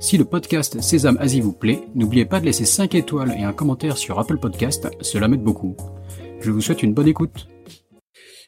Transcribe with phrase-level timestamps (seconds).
[0.00, 3.52] Si le podcast Sésame Asie vous plaît, n'oubliez pas de laisser 5 étoiles et un
[3.52, 5.76] commentaire sur Apple Podcast, cela m'aide beaucoup.
[6.40, 7.48] Je vous souhaite une bonne écoute.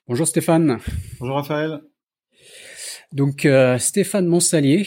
[0.06, 0.78] Bonjour Stéphane.
[1.18, 1.80] Bonjour Raphaël.
[3.12, 4.86] Donc euh, Stéphane Monsalier,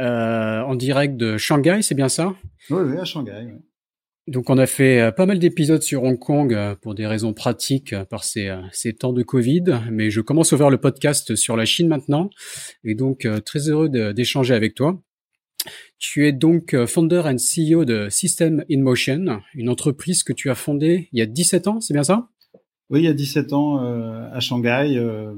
[0.00, 2.34] euh, en direct de Shanghai, c'est bien ça?
[2.70, 3.48] Oui, oui, à Shanghai.
[4.28, 7.32] Donc on a fait euh, pas mal d'épisodes sur Hong Kong euh, pour des raisons
[7.32, 11.36] pratiques euh, par ces, ces, temps de Covid, mais je commence à ouvrir le podcast
[11.36, 12.30] sur la Chine maintenant,
[12.82, 15.00] et donc très heureux d'échanger avec toi.
[15.98, 20.50] Tu es donc euh, founder and CEO de System in Motion, une entreprise que tu
[20.50, 22.28] as fondée il y a 17 ans, c'est bien ça?
[22.90, 25.34] Oui, il y a 17 ans euh, à Shanghai, euh,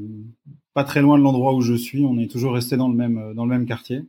[0.74, 2.04] pas très loin de l'endroit où je suis.
[2.04, 4.02] On est toujours resté dans le même dans le même quartier.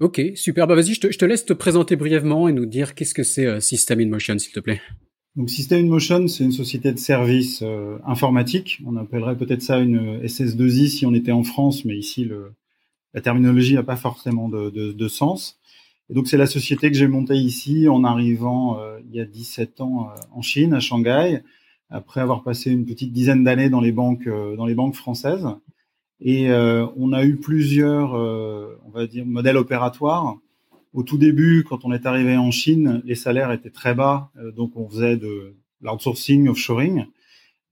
[0.00, 0.66] Ok, super.
[0.66, 3.22] Bah vas-y, je te, je te, laisse te présenter brièvement et nous dire qu'est-ce que
[3.22, 4.80] c'est System in Motion, s'il te plaît.
[5.36, 7.62] Donc System in Motion, c'est une société de services
[8.04, 8.80] informatiques.
[8.86, 12.52] On appellerait peut-être ça une SS2I si on était en France, mais ici le
[13.14, 15.58] la terminologie n'a pas forcément de, de, sens.
[16.08, 19.24] Et donc c'est la société que j'ai montée ici en arrivant euh, il y a
[19.24, 21.42] 17 ans euh, en Chine, à Shanghai,
[21.90, 25.46] après avoir passé une petite dizaine d'années dans les banques euh, dans les banques françaises.
[26.24, 30.36] Et on a eu plusieurs, on va dire, modèles opératoires.
[30.92, 34.76] Au tout début, quand on est arrivé en Chine, les salaires étaient très bas, donc
[34.76, 37.06] on faisait de l'outsourcing, offshoring.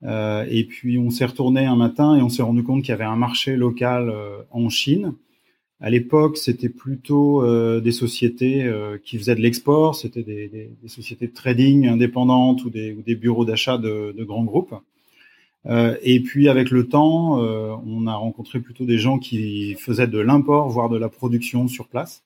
[0.02, 3.04] et puis on s'est retourné un matin et on s'est rendu compte qu'il y avait
[3.04, 4.12] un marché local
[4.50, 5.14] en Chine
[5.82, 11.26] à l'époque, c'était plutôt euh, des sociétés euh, qui faisaient de l'export, c'était des, sociétés
[11.26, 14.74] de trading indépendantes ou des, bureaux d'achat de, grands groupes.
[15.66, 20.18] Euh, et puis avec le temps, on a rencontré plutôt des gens qui faisaient de
[20.18, 22.24] l'import, voire de la production sur place.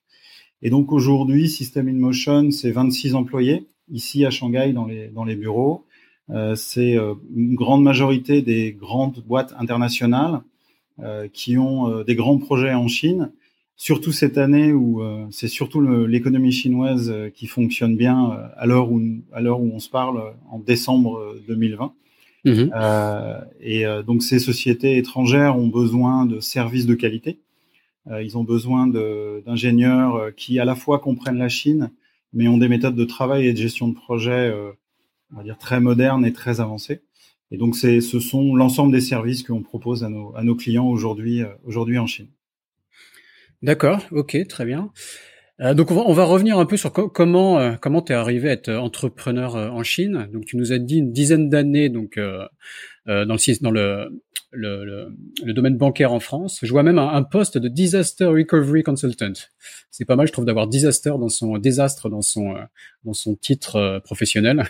[0.61, 5.23] Et donc aujourd'hui, System in Motion, c'est 26 employés ici à Shanghai dans les, dans
[5.23, 5.85] les bureaux.
[6.55, 10.41] C'est une grande majorité des grandes boîtes internationales
[11.33, 13.31] qui ont des grands projets en Chine
[13.77, 18.65] surtout cette année où euh, c'est surtout l'économie chinoise euh, qui fonctionne bien euh, à
[18.65, 19.01] l'heure où
[19.33, 21.93] à l'heure où on se parle en décembre 2020.
[22.47, 22.69] Mmh.
[23.59, 27.39] et donc ces sociétés étrangères ont besoin de services de qualité.
[28.21, 31.89] ils ont besoin d'ingénieurs qui à la fois comprennent la Chine,
[32.33, 34.53] mais ont des méthodes de travail et de gestion de projet,
[35.33, 37.01] on va dire très modernes et très avancées.
[37.49, 41.41] Et donc ce sont l'ensemble des services qu'on propose à nos, à nos clients aujourd'hui
[41.63, 42.27] aujourd'hui en Chine.
[43.65, 44.91] D'accord, ok, très bien.
[45.59, 48.51] Euh, donc on va, revenir un peu sur comment euh, comment tu es arrivé à
[48.51, 50.29] être entrepreneur euh, en Chine.
[50.31, 52.45] Donc tu nous as dit une dizaine d'années donc dans
[53.07, 53.25] le
[53.61, 54.21] dans le
[54.51, 55.09] le,
[55.43, 56.59] le, domaine bancaire en France.
[56.61, 59.33] Je vois même un, un poste de disaster recovery consultant.
[59.89, 62.53] C'est pas mal, je trouve, d'avoir disaster dans son désastre dans son
[63.03, 64.63] dans son titre professionnel.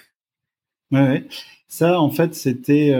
[0.92, 1.24] Ouais, ouais,
[1.68, 2.92] ça en fait c'était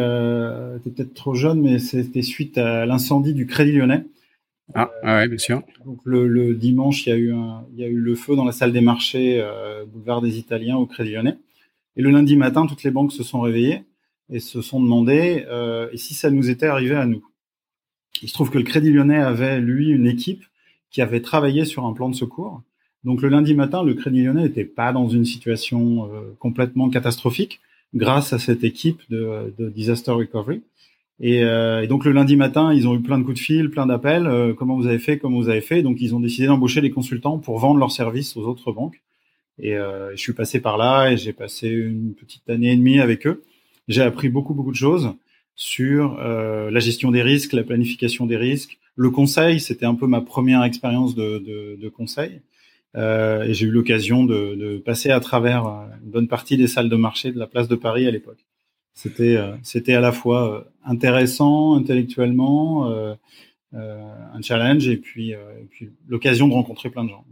[0.84, 4.04] peut-être trop jeune, mais c'était suite à l'incendie du Crédit Lyonnais.
[4.74, 5.62] Ah, ah ouais, bien sûr.
[5.86, 8.36] Donc le, le, dimanche, il y a eu un, il y a eu le feu
[8.36, 11.38] dans la salle des marchés, euh, boulevard des Italiens au Crédit Lyonnais.
[11.96, 13.84] Et le lundi matin, toutes les banques se sont réveillées
[14.30, 17.24] et se sont demandé euh, et si ça nous était arrivé à nous.
[18.22, 20.44] Il se trouve que le Crédit Lyonnais avait lui une équipe
[20.90, 22.62] qui avait travaillé sur un plan de secours.
[23.04, 27.62] Donc le lundi matin, le Crédit Lyonnais n'était pas dans une situation euh, complètement catastrophique
[27.94, 30.64] grâce à cette équipe de, de disaster recovery.
[31.20, 33.70] Et, euh, et, donc le lundi matin, ils ont eu plein de coups de fil,
[33.70, 34.28] plein d'appels.
[34.28, 36.92] Euh, comment vous avez fait Comment vous avez fait Donc ils ont décidé d'embaucher des
[36.92, 39.02] consultants pour vendre leurs services aux autres banques.
[39.58, 43.00] Et euh, je suis passé par là et j'ai passé une petite année et demie
[43.00, 43.44] avec eux.
[43.88, 45.14] J'ai appris beaucoup beaucoup de choses
[45.56, 49.62] sur euh, la gestion des risques, la planification des risques, le conseil.
[49.62, 52.42] C'était un peu ma première expérience de, conseil.
[52.98, 55.66] Et j'ai eu l'occasion de, de passer à travers
[56.04, 58.46] une bonne partie des salles de marché de la place de Paris à l'époque.
[58.96, 63.14] C'était euh, c'était à la fois euh, intéressant intellectuellement, euh,
[63.74, 67.26] un challenge et puis, et puis l'occasion de rencontrer plein de gens.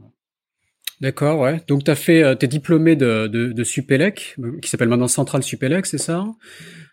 [1.01, 1.61] D'accord, ouais.
[1.67, 5.85] Donc tu as fait, t'es diplômé de, de, de Supélec, qui s'appelle maintenant Centrale Supélec,
[5.85, 6.25] c'est ça?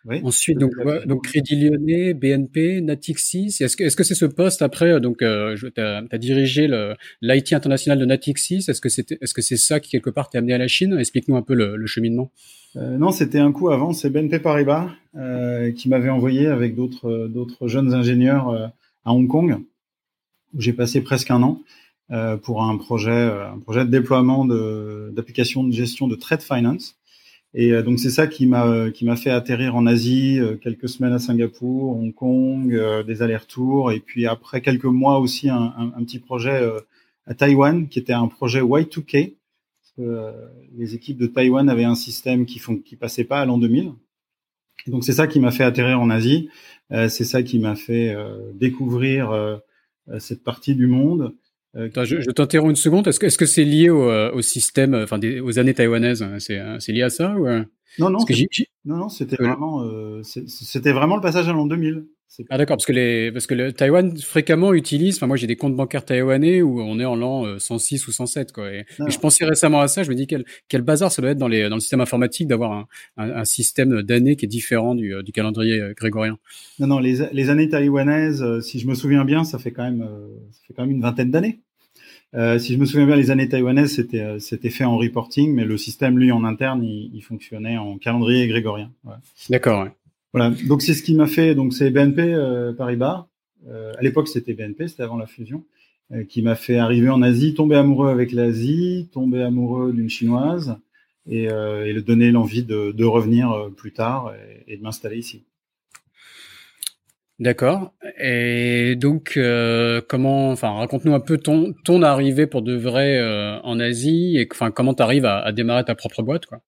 [0.06, 3.56] Oui, Ensuite, donc, ouais, donc Crédit Lyonnais, BNP, Natixis.
[3.61, 6.69] Est-ce que est-ce que c'est ce poste après Donc, euh, tu as, as, dirigé
[7.20, 8.64] l'IT international de Natixis.
[8.67, 10.96] Est-ce que c'était est-ce que c'est ça qui quelque part t'est amené à la Chine?
[10.99, 12.32] Explique-nous un peu le, le cheminement.
[12.76, 13.93] Euh, non, c'était un coup avant.
[13.93, 18.67] C'est BNP Paribas euh, qui m'avait envoyé avec d'autres d'autres jeunes ingénieurs euh,
[19.05, 19.58] à Hong Kong
[20.55, 21.61] où j'ai passé presque un an
[22.12, 26.96] euh, pour un projet un projet de déploiement d'applications de, de gestion de trade finance
[27.54, 31.20] Et donc c'est ça qui m'a qui m'a fait atterrir en Asie, quelques semaines à
[31.20, 36.68] Singapour, Hong Kong, des allers-retours, et puis après quelques mois aussi un, un, petit projet
[37.26, 39.34] à Taïwan qui était un projet Y2K.
[40.76, 43.92] les équipes de Taïwan avaient un système qui font qui passait pas à l'an 2000.
[44.86, 46.48] Et donc c'est ça qui m'a fait atterrir en Asie.
[46.90, 48.16] c'est ça qui m'a fait
[48.54, 49.60] découvrir
[50.18, 51.34] cette partie du monde.
[51.76, 53.06] Euh, je, je t'interromps une seconde.
[53.06, 56.26] Est-ce que est-ce que c'est lié au, euh, au système, euh, enfin aux années taïwanaises
[56.38, 57.46] C'est c'est lié à ça ou
[57.98, 58.19] Non non.
[58.84, 59.84] Non non, c'était vraiment
[60.22, 62.06] c'était vraiment le passage à l'an 2000.
[62.48, 65.16] Ah d'accord, parce que les parce que le Taïwan fréquemment utilise.
[65.16, 68.52] Enfin moi j'ai des comptes bancaires taïwanais où on est en l'an 106 ou 107
[68.52, 68.72] quoi.
[68.72, 70.04] Et, je pensais récemment à ça.
[70.04, 72.46] Je me dis quel quel bazar ça doit être dans les dans le système informatique
[72.46, 76.38] d'avoir un, un, un, système d'années qui est différent du, du calendrier grégorien.
[76.78, 80.08] Non non les les années taïwanaises, si je me souviens bien, ça fait quand même
[80.52, 81.60] ça fait quand même une vingtaine d'années.
[82.35, 85.65] Euh, si je me souviens bien, les années taïwanaises, c'était c'était fait en reporting, mais
[85.65, 88.93] le système, lui, en interne, il, il fonctionnait en calendrier grégorien.
[89.05, 89.15] Ouais.
[89.49, 89.85] D'accord.
[89.85, 89.91] Ouais.
[90.32, 93.27] Voilà, donc c'est ce qui m'a fait, donc c'est BNP euh, Paribas,
[93.69, 95.65] euh, à l'époque c'était BNP, c'était avant la fusion,
[96.12, 100.77] euh, qui m'a fait arriver en Asie, tomber amoureux avec l'Asie, tomber amoureux d'une chinoise
[101.29, 105.19] et, euh, et donner l'envie de, de, revenir euh, plus tard et, et de m'installer
[105.19, 105.43] ici.
[107.40, 107.94] D'accord.
[108.22, 113.58] Et donc, euh, comment, enfin, raconte-nous un peu ton ton arrivée pour de vrai euh,
[113.62, 116.60] en Asie et enfin comment tu arrives à, à, démarrer ta propre boîte, quoi.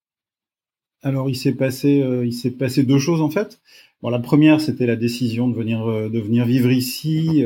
[1.02, 3.60] Alors il s'est passé, euh, il s'est passé deux choses en fait.
[4.00, 7.44] Bon, la première c'était la décision de venir, de venir vivre ici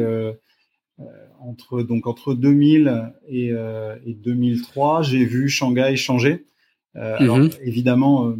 [1.40, 5.02] entre donc entre 2000 et, et 2003.
[5.02, 6.46] J'ai vu Shanghai changer.
[6.94, 7.58] Alors mm-hmm.
[7.62, 8.34] évidemment,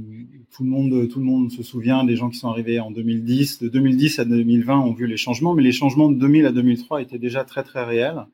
[0.57, 3.61] tout le monde, tout le monde se souvient des gens qui sont arrivés en 2010.
[3.61, 7.03] De 2010 à 2020 ont vu les changements, mais les changements de 2000 à 2003
[7.03, 8.25] étaient déjà très très réels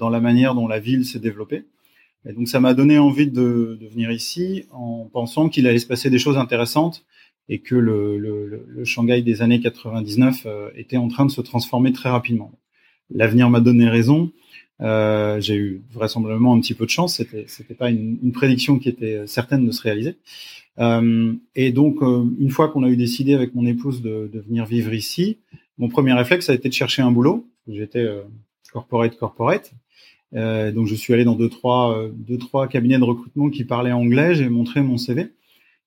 [0.00, 1.64] dans la manière dont la ville s'est développée.
[2.28, 6.10] Et donc ça m'a donné envie de, venir ici en pensant qu'il allait se passer
[6.10, 7.04] des choses intéressantes
[7.48, 12.08] et que le Shanghai des années 99 euh, était en train de se transformer très
[12.08, 12.50] rapidement.
[13.10, 14.32] L'avenir m'a donné raison.
[14.80, 17.16] Euh, j'ai eu vraisemblablement un petit peu de chance.
[17.16, 20.16] C'était, c'était pas une, une, prédiction qui était certaine de se réaliser.
[20.78, 24.40] Euh, et donc, euh, une fois qu'on a eu décidé avec mon épouse de, de,
[24.40, 25.38] venir vivre ici,
[25.78, 27.46] mon premier réflexe a été de chercher un boulot.
[27.68, 28.22] J'étais euh,
[28.72, 29.72] corporate corporate
[30.34, 33.64] euh, donc je suis allé dans deux trois euh, deux trois cabinets de recrutement qui
[33.64, 34.34] parlaient anglais.
[34.34, 35.28] J'ai montré mon CV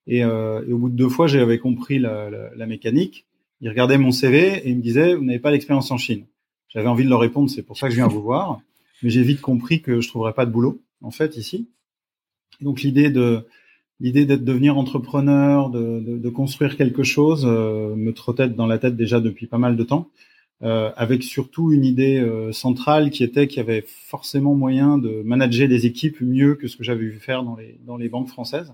[0.07, 3.25] et, euh, et, au bout de deux fois j'avais compris la, la, la, mécanique.
[3.59, 6.25] Ils regardaient mon CV et ils me disaient vous n'avez pas d'expérience en Chine.
[6.69, 8.61] J'avais envie de leur répondre c'est pour ça que je viens vous voir,
[9.01, 11.69] mais j'ai vite compris que je trouverais pas de boulot en fait ici.
[12.61, 13.45] donc l'idée de
[13.99, 18.77] l'idée d'être devenir entrepreneur, de, de, de, construire quelque chose euh, me trottait dans la
[18.77, 20.09] tête déjà depuis pas mal de temps
[20.63, 25.21] euh, avec surtout une idée euh, centrale qui était qu'il y avait forcément moyen de
[25.23, 28.29] manager des équipes mieux que ce que j'avais vu faire dans les, dans les banques
[28.29, 28.73] françaises.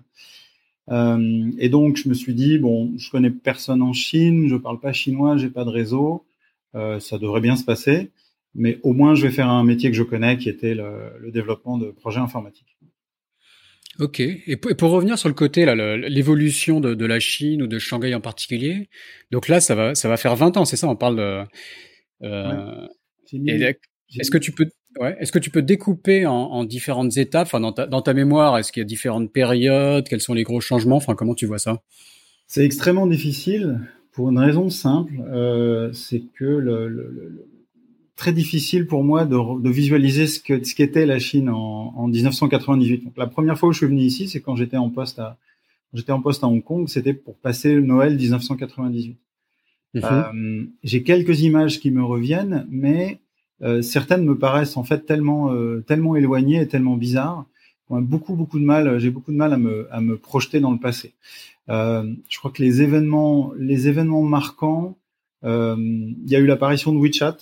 [0.90, 4.80] Euh, et donc, je me suis dit, bon, je connais personne en Chine, je parle
[4.80, 6.24] pas chinois, j'ai pas de réseau,
[6.76, 8.12] euh, ça devrait bien se passer,
[8.56, 11.32] mais au moins, je vais faire un métier que je connais, qui était le, le
[11.32, 12.78] développement de projets informatiques.
[14.00, 14.20] Ok.
[14.20, 18.16] Et pour, revenir sur le côté là, l'évolution de, de, la Chine ou de Shanghai
[18.16, 18.90] en particulier,
[19.32, 20.88] donc là, ça va, ça va faire 20 ans, c'est ça?
[20.88, 21.44] On parle de.
[22.24, 22.88] Euh,
[23.34, 23.78] ouais.
[24.20, 24.66] Est-ce que tu peux,
[25.00, 28.14] ouais, est-ce que tu peux découper en, en différentes étapes, enfin dans ta, dans ta
[28.14, 30.08] mémoire, est-ce qu'il y a différentes périodes?
[30.08, 30.98] Quels sont les gros changements?
[30.98, 31.82] Enfin, comment tu vois ça?
[32.48, 33.80] C'est extrêmement difficile
[34.12, 37.48] pour une raison simple, euh, c'est que le, le,
[38.16, 42.08] très difficile pour moi de, de visualiser ce que ce qu'était la Chine en, en,
[42.08, 43.06] 1998.
[43.06, 45.38] Donc, la première fois où je suis venu ici, c'est quand j'étais en poste à
[45.94, 49.18] j'étais en poste à Hong Kong, c'était pour passer le Noël 1998.
[49.96, 50.00] Mmh.
[50.04, 53.20] Euh, J'ai quelques images qui me reviennent, mais
[53.62, 57.46] euh, certaines me paraissent en fait tellement euh, tellement éloignées et tellement bizarres.
[57.90, 58.98] Beaucoup beaucoup de mal.
[58.98, 61.14] J'ai beaucoup de mal à me à me projeter dans le passé.
[61.70, 64.98] Euh, je crois que les événements les événements marquants.
[65.44, 67.38] Euh, il y a eu l'apparition de WeChat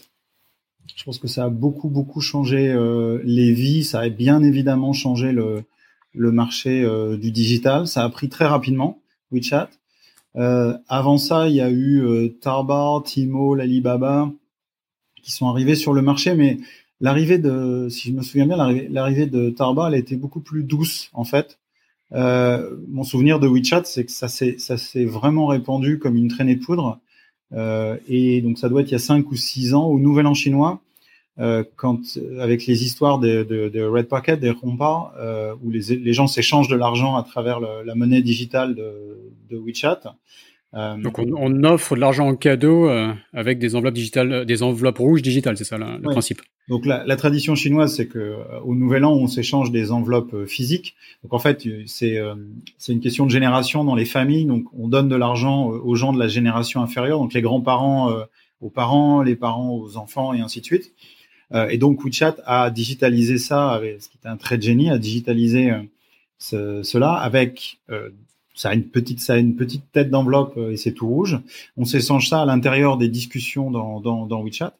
[0.95, 3.83] je pense que ça a beaucoup, beaucoup changé euh, les vies.
[3.83, 5.63] Ça a bien évidemment changé le,
[6.13, 7.87] le marché euh, du digital.
[7.87, 8.99] Ça a pris très rapidement,
[9.31, 9.69] WeChat.
[10.37, 14.31] Euh, avant ça, il y a eu Tarbar, Timo, Alibaba
[15.21, 16.57] qui sont arrivés sur le marché, mais
[16.99, 18.57] l'arrivée de, si je me souviens bien,
[18.89, 21.59] l'arrivée de Tarbar, elle était beaucoup plus douce en fait.
[22.13, 26.63] Euh, mon souvenir de WeChat, c'est que ça s'est vraiment répandu comme une traînée de
[26.63, 26.99] poudre.
[27.53, 30.25] Euh, et donc ça doit être il y a cinq ou six ans au Nouvel
[30.27, 30.81] An chinois,
[31.39, 31.99] euh, quand
[32.39, 37.15] avec les histoires de, Red Pocket, des Rompa, euh, où les, gens s'échangent de l'argent
[37.15, 40.15] à travers la monnaie digitale de WeChat.
[40.73, 44.99] Euh, Donc on, offre de l'argent en cadeau euh, avec des enveloppes digitales, des enveloppes
[44.99, 46.41] rouges digitales, c'est ça le principe.
[46.69, 50.45] Donc la, la tradition chinoise, c'est que euh, au Nouvel An, on s'échange des enveloppes
[50.45, 50.95] physiques.
[51.23, 52.17] Donc en fait, c'est
[52.77, 54.45] c'est une question de génération dans les familles.
[54.45, 58.09] Donc on donne de l'argent aux gens de la génération inférieure, donc les grands-parents
[58.61, 60.93] aux parents, les parents aux enfants et ainsi de suite.
[61.69, 64.97] et donc WeChat a digitalisé ça, avec, ce qui était un trait de génie, a
[64.97, 65.71] digitalisé
[66.37, 67.79] ce, cela avec
[68.53, 71.39] ça a une petite, ça a une petite tête d'enveloppe euh, et c'est tout rouge.
[71.77, 74.73] On s'échange ça à l'intérieur des discussions dans, dans, dans WeChat.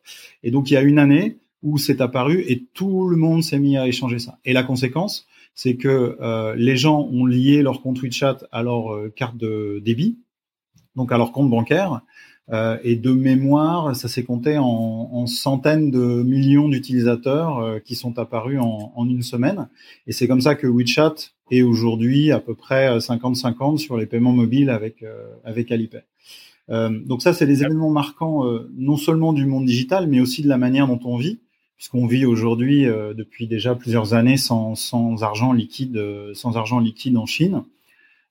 [0.43, 3.59] Et donc il y a une année où c'est apparu et tout le monde s'est
[3.59, 4.39] mis à échanger ça.
[4.45, 8.93] Et la conséquence, c'est que euh, les gens ont lié leur compte WeChat à leur
[8.93, 10.17] euh, carte de débit,
[10.95, 12.01] donc à leur compte bancaire.
[12.51, 17.95] Euh, et de mémoire, ça s'est compté en, en, centaines de millions d'utilisateurs euh, qui
[17.95, 19.69] sont apparus en, une semaine.
[20.05, 21.15] Et c'est comme ça que WeChat
[21.49, 26.03] est aujourd'hui à peu près 50-50 sur les paiements mobiles avec, euh, avec Alipay.
[26.69, 28.45] donc ça, c'est des événements marquants
[28.77, 31.39] non seulement du monde digital, mais aussi de la manière dont on vit,
[31.75, 36.01] puisqu'on vit aujourd'hui depuis déjà plusieurs années sans, sans argent liquide,
[36.33, 37.63] sans argent liquide en Chine.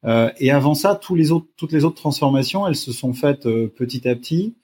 [0.05, 3.47] Euh, et avant ça, tous les autres, toutes les autres transformations, elles se sont faites
[3.47, 4.55] euh, petit à petit.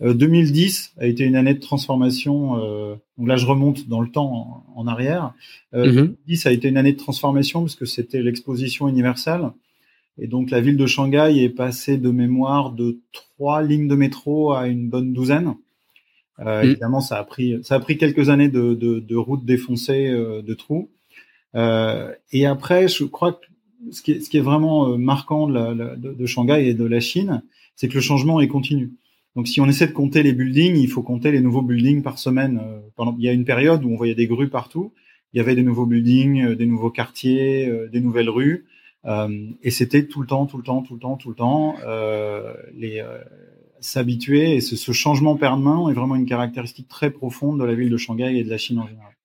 [0.00, 2.56] 2010 euh, a été une année de transformation.
[3.16, 5.32] donc là, je remonte dans le temps en, arrière.
[5.72, 6.50] 2010 mhm.
[6.50, 9.50] a été une année de transformation parce que c'était l'exposition universelle.
[10.18, 14.52] Et donc la ville de Shanghai est passée de mémoire de trois lignes de métro
[14.52, 15.54] à une bonne douzaine.
[16.40, 16.70] Euh, mhm.
[16.70, 20.54] Évidemment, ça a pris ça a pris quelques années de, de, de routes défoncées, de
[20.54, 20.90] trous.
[21.56, 23.46] Euh, et après, je crois que
[23.90, 27.42] ce qui est, vraiment euh, marquant de, Shanghai et de la Chine,
[27.74, 28.92] c'est que le changement est continu.
[29.34, 32.18] Donc, si on essaie de compter les buildings, il faut compter les nouveaux buildings par
[32.18, 32.60] semaine.
[32.62, 34.92] Euh, il y a une période où on voyait des grues partout.
[35.32, 38.66] Il y avait des nouveaux buildings, euh, des nouveaux quartiers, des nouvelles rues,
[39.62, 41.76] et c'était tout le temps, tout le temps, tout le temps, tout le temps.
[42.74, 43.04] les
[43.78, 47.96] s'habituer et ce changement permanent est vraiment une caractéristique très profonde de la ville de
[47.96, 49.16] Shanghai et de la Chine en général.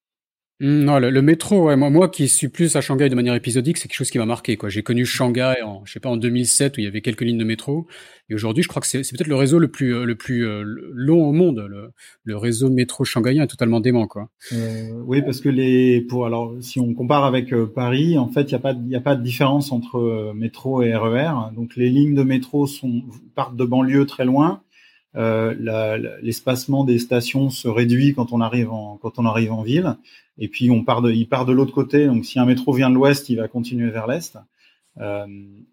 [0.62, 3.80] Mmh, non, le, métro, ouais, moi, moi qui suis plus à Shanghai de manière épisodique,
[3.80, 4.58] c'est quelque chose qui m'a marqué.
[4.58, 4.70] Quoi.
[4.70, 7.40] J'ai connu Shanghai en, je sais pas, en 2007 où il y avait quelques lignes
[7.40, 7.88] de métro,
[8.30, 10.64] et aujourd'hui, je crois que c'est, peut-être le réseau le plus, euh, le plus euh,
[10.94, 11.66] long au monde.
[11.68, 11.90] Le,
[12.24, 14.30] le réseau métro shanghaïen est totalement dément, quoi.
[14.54, 18.44] Euh, oui, parce que les, pour alors, si on compare avec euh, Paris, en fait,
[18.44, 21.50] il n'y a pas, il a pas de différence entre métro et RER.
[21.52, 23.02] E Donc, les lignes de métro sont
[23.34, 24.62] partent de banlieue très loin.
[25.18, 29.98] Euh, l'espacement des stations se réduit quand on arrive en quand on arrive en ville
[30.42, 32.90] et puis on part de il part de l'autre côté donc si un métro vient
[32.90, 34.38] de l'ouest il va continuer vers l'est
[35.00, 35.26] euh,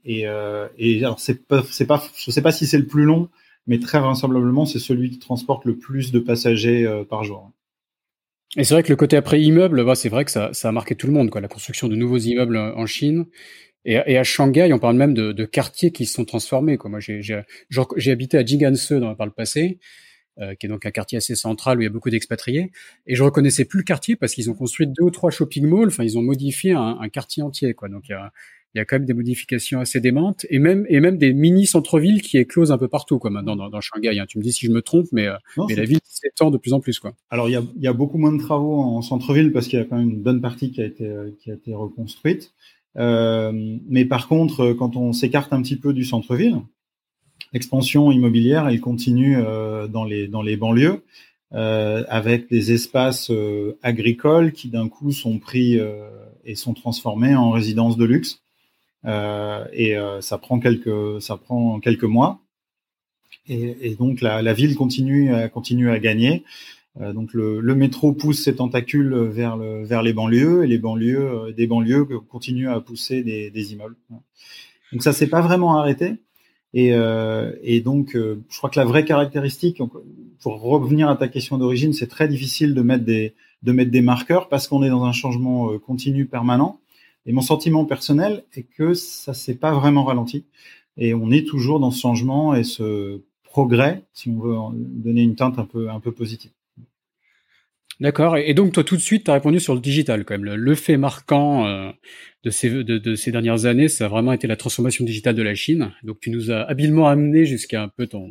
[0.05, 3.29] et, euh, et alors c'est pas pas je sais pas si c'est le plus long
[3.67, 7.51] mais très vraisemblablement c'est celui qui transporte le plus de passagers euh, par jour.
[8.57, 10.73] Et c'est vrai que le côté après immeuble, bah, c'est vrai que ça, ça a
[10.73, 11.43] marqué tout le monde, quoi.
[11.43, 13.27] La construction de nouveaux immeubles en Chine.
[13.85, 16.79] Et, et, à Shanghai, on parle même de, de quartiers qui se sont transformés.
[16.79, 16.91] Quoi.
[16.91, 19.79] Moi, j'ai habité à Jiganse dans, par le passé,
[20.41, 22.71] euh, qui est donc un quartier assez central où il y a beaucoup d'expatriés.
[23.07, 25.89] Et je reconnaissais plus le quartier parce qu'ils ont construit deux ou trois shopping malls.
[25.89, 27.75] Enfin, ils ont modifié un, un quartier entier.
[27.75, 27.89] Quoi.
[27.89, 28.33] Donc, il y a,
[28.75, 31.67] il y a quand même des modifications assez démentes et même et même des mini
[31.67, 34.19] centres-villes qui éclosent un peu partout quoi maintenant dans, dans Shanghai.
[34.19, 34.27] Hein.
[34.29, 35.37] Tu me dis si je me trompe, mais, euh,
[35.69, 37.15] mais la ville s'étend de plus en plus quoi.
[37.31, 39.79] Alors il y a, il y a beaucoup moins de travaux en centre-ville parce qu'il
[39.79, 42.53] y a quand même une bonne partie qui a été euh, qui a été reconstruite.
[42.97, 43.53] Euh,
[43.89, 46.57] mais par contre, quand on s'écarte un petit peu du centre-ville,
[47.53, 51.03] l'expansion immobilière, elle continue euh, dans les dans les banlieues.
[51.55, 56.07] Euh, avec des espaces euh, agricoles qui d'un coup sont pris euh,
[56.45, 58.43] et sont transformés en résidences de luxe.
[59.05, 62.41] et ça prend quelques ça prend quelques mois.
[63.47, 66.45] Et, et donc la, la, ville continue continue à gagner.
[67.01, 70.79] Euh, donc le, le, métro pousse ses tentacules vers, le, vers les banlieues et les
[70.79, 73.97] banlieues euh, des banlieues continuent à pousser des, des immeubles.
[74.93, 76.15] Donc ça s'est pas vraiment arrêté.
[76.75, 79.81] Et, euh, et donc euh, je crois que la vraie caractéristique,
[80.41, 84.03] pour revenir à ta question d'origine, c'est très difficile de mettre des de mettre des
[84.03, 86.79] marqueurs parce qu'on est dans un changement continu permanent.
[87.27, 90.45] Et mon sentiment personnel est que ça s'est pas vraiment ralenti.
[90.97, 95.35] Et on est toujours dans ce changement et ce progrès, si on veut donner une
[95.35, 96.53] teinte un peu un peu positive.
[98.01, 98.37] D'accord.
[98.37, 100.45] Et donc, toi, tout de suite, tu as répondu sur le digital, quand même.
[100.45, 101.91] Le, fait marquant euh,
[102.45, 105.57] de, ces, de, ces dernières années, ça a vraiment été la transformation digitale de la
[105.57, 105.93] Chine.
[106.05, 108.31] Donc, tu nous as habilement amené jusqu'à un peu ton,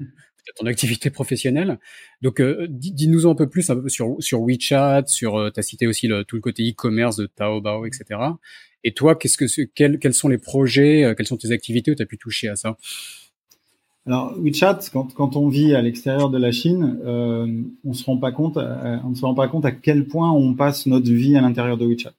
[0.55, 1.79] ton activité professionnelle.
[2.21, 5.63] Donc, euh, dis-nous un peu plus un peu sur, sur WeChat, sur, euh, tu as
[5.63, 8.21] cité aussi le, tout le côté e-commerce de Taobao, etc.
[8.85, 12.03] Et toi, qu'est-ce que, quels, quels sont les projets, quelles sont tes activités où tu
[12.03, 12.77] as pu toucher à ça?
[14.07, 18.17] Alors WeChat, quand, quand on vit à l'extérieur de la Chine, euh, on se rend
[18.17, 21.35] pas compte, euh, on se rend pas compte à quel point on passe notre vie
[21.35, 22.13] à l'intérieur de WeChat.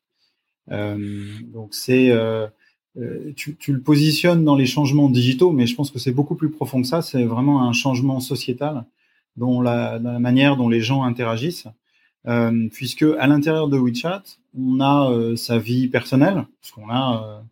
[0.71, 2.47] Euh, donc c'est, euh,
[3.37, 6.51] tu, tu, le positionnes dans les changements digitaux, mais je pense que c'est beaucoup plus
[6.51, 7.01] profond que ça.
[7.01, 8.85] C'est vraiment un changement sociétal
[9.37, 11.69] dont la, la, manière dont les gens interagissent,
[12.27, 14.25] euh, puisque à l'intérieur de WeChat,
[14.59, 17.43] on a euh, sa vie personnelle, puisqu'on a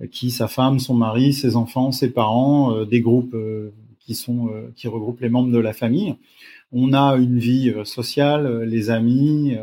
[0.00, 3.36] euh, qui, sa femme, son mari, ses enfants, ses parents, euh, des groupes
[4.04, 6.16] qui sont qui regroupent les membres de la famille.
[6.72, 9.56] On a une vie sociale, les amis,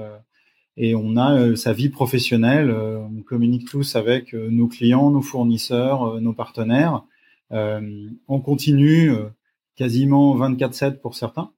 [0.77, 2.71] et on a sa vie professionnelle.
[2.71, 7.03] on communique tous avec nos clients, nos fournisseurs, nos partenaires.
[7.51, 9.11] on continue
[9.75, 11.51] quasiment 24/7 pour certains.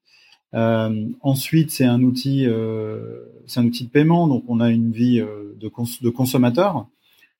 [0.53, 4.91] Euh, ensuite, c'est un outil, euh, c'est un outil de paiement, donc on a une
[4.91, 6.87] vie euh, de, consommateur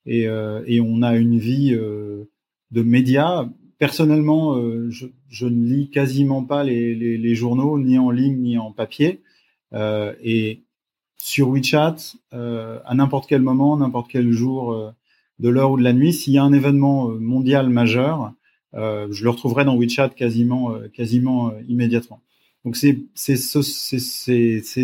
[0.05, 2.29] et, euh, et, on a une vie euh,
[2.71, 3.47] de médias.
[3.81, 9.21] Personnellement, je, je, ne lis quasiment pas les, journaux, ni en ligne ni en papier.
[9.73, 10.61] et
[11.17, 11.95] sur WeChat,
[12.31, 14.93] à n'importe quel moment, n'importe quel jour
[15.39, 18.33] de l'heure ou de la nuit, s'il y a un événement mondial majeur,
[18.75, 22.21] je le retrouverai dans WeChat quasiment, quasiment immédiatement.
[22.65, 22.99] Donc c'est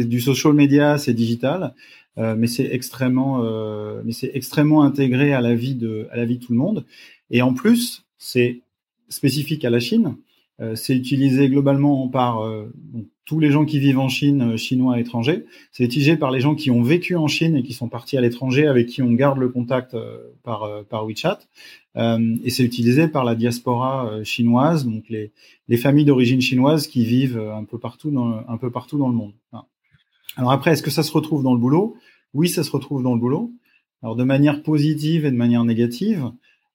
[0.06, 1.75] du social media, c'est digital,
[2.18, 6.25] euh, mais c'est extrêmement euh, mais c'est extrêmement intégré à la vie de à la
[6.25, 6.86] vie de tout le monde.
[7.30, 8.62] Et en plus, c'est
[9.10, 10.16] spécifique à la Chine.
[10.60, 12.74] Euh, c'est utilisé globalement par euh,
[13.26, 15.46] tous les gens qui vivent en Chine, euh, chinois à l'étranger.
[15.72, 18.22] C'est utilisé par les gens qui ont vécu en Chine et qui sont partis à
[18.22, 19.96] l'étranger, avec qui on garde le contact
[20.44, 21.40] par, par WeChat.
[21.96, 25.32] et c'est utilisé par la diaspora chinoise, donc les,
[25.68, 29.16] les familles d'origine chinoise qui vivent un peu partout dans, un peu partout dans le
[29.16, 29.34] monde.
[30.38, 31.98] Alors après, est-ce que ça se retrouve dans le boulot?
[32.34, 33.52] Oui, ça se retrouve dans le boulot.
[34.02, 36.32] Alors de manière positive et de manière négative.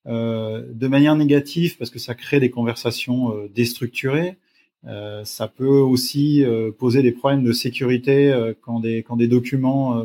[0.09, 4.37] Euh, de manière négative parce que ça crée des conversations euh, déstructurées.
[4.85, 6.45] Euh, ça peut aussi
[6.79, 10.05] poser des problèmes de sécurité quand des quand des documents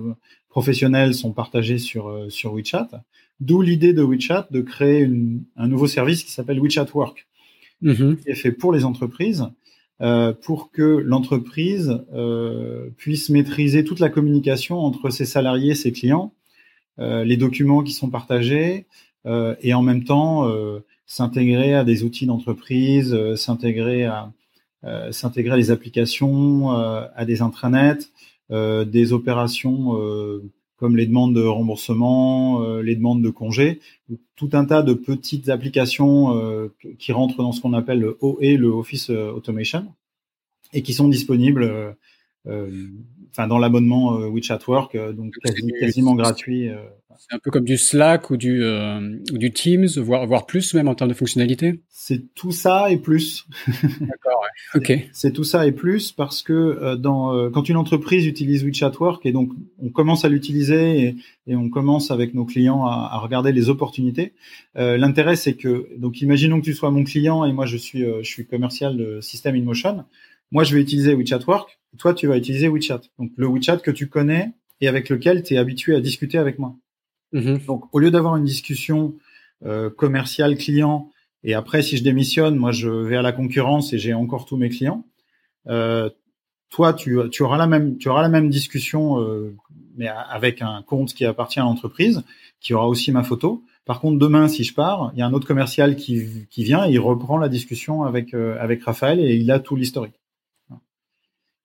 [0.50, 2.90] professionnels sont partagés sur sur WeChat.
[3.40, 7.28] D'où l'idée de WeChat de créer une, un nouveau service qui s'appelle WeChat Work,
[7.82, 8.18] mm-hmm.
[8.18, 9.48] qui est fait pour les entreprises.
[10.00, 15.92] Euh, pour que l'entreprise euh, puisse maîtriser toute la communication entre ses salariés et ses
[15.92, 16.36] clients,
[17.00, 18.86] euh, les documents qui sont partagés,
[19.62, 24.32] et en même temps euh, s'intégrer à des outils d'entreprise, euh, s'intégrer à
[25.12, 28.10] s'intégrer à des applications, à des intranets,
[28.50, 29.98] des opérations
[30.78, 33.82] comme les demandes de remboursement, les demandes de congés,
[34.38, 38.68] tout un tas de petites applications qui rentrent dans ce qu'on appelle le OE, le
[38.68, 39.88] Office Automation,
[40.72, 41.98] et qui sont disponibles
[43.32, 45.34] enfin dans l'abonnement WeChat Work, donc
[45.80, 46.70] quasiment gratuit.
[47.18, 50.74] C'est un peu comme du Slack ou du, euh, ou du Teams, voire, voire plus
[50.74, 53.48] même en termes de fonctionnalité C'est tout ça et plus.
[54.00, 54.42] D'accord,
[54.76, 54.80] ouais.
[54.80, 55.10] ok.
[55.14, 58.92] C'est tout ça et plus parce que euh, dans, euh, quand une entreprise utilise WeChat
[59.00, 61.16] Work et donc on commence à l'utiliser et,
[61.48, 64.34] et, on commence avec nos clients à, à regarder les opportunités,
[64.76, 68.28] l'intérêt c'est que, donc imaginons que tu sois mon client et moi je suis, je
[68.28, 70.06] suis commercial de System in Motion.
[70.52, 73.02] Moi je vais utiliser WeChat Work, toi tu vas utiliser WeChat.
[73.20, 76.60] Donc le WeChat que tu connais et avec lequel tu es habitué à discuter avec
[76.60, 76.76] moi.
[77.34, 77.60] Mhm.
[77.68, 79.16] Donc, au lieu d'avoir une discussion
[79.66, 81.10] euh, commerciale client
[81.44, 84.58] et après, si je démissionne, moi, je vais à la concurrence et j'ai encore tous
[84.58, 85.06] mes clients.
[85.68, 86.10] Euh,
[86.70, 89.56] toi, tu, tu, auras la même, tu auras la même discussion, euh,
[89.96, 92.24] mais avec un compte qui appartient à l'entreprise,
[92.60, 93.64] qui aura aussi ma photo.
[93.86, 96.86] Par contre, demain, si je pars, il y a un autre commercial qui, qui vient
[96.86, 100.20] et il reprend la discussion avec, euh, avec Raphaël et il a tout l'historique.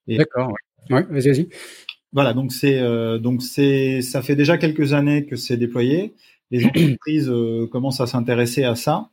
[0.09, 0.55] D'accord.
[0.91, 1.49] Ouais, vas-y, vas-y.
[2.13, 6.15] Voilà, donc c'est euh, donc c'est ça fait déjà quelques années que c'est déployé.
[6.51, 9.09] Les entreprises euh, commencent à s'intéresser à ça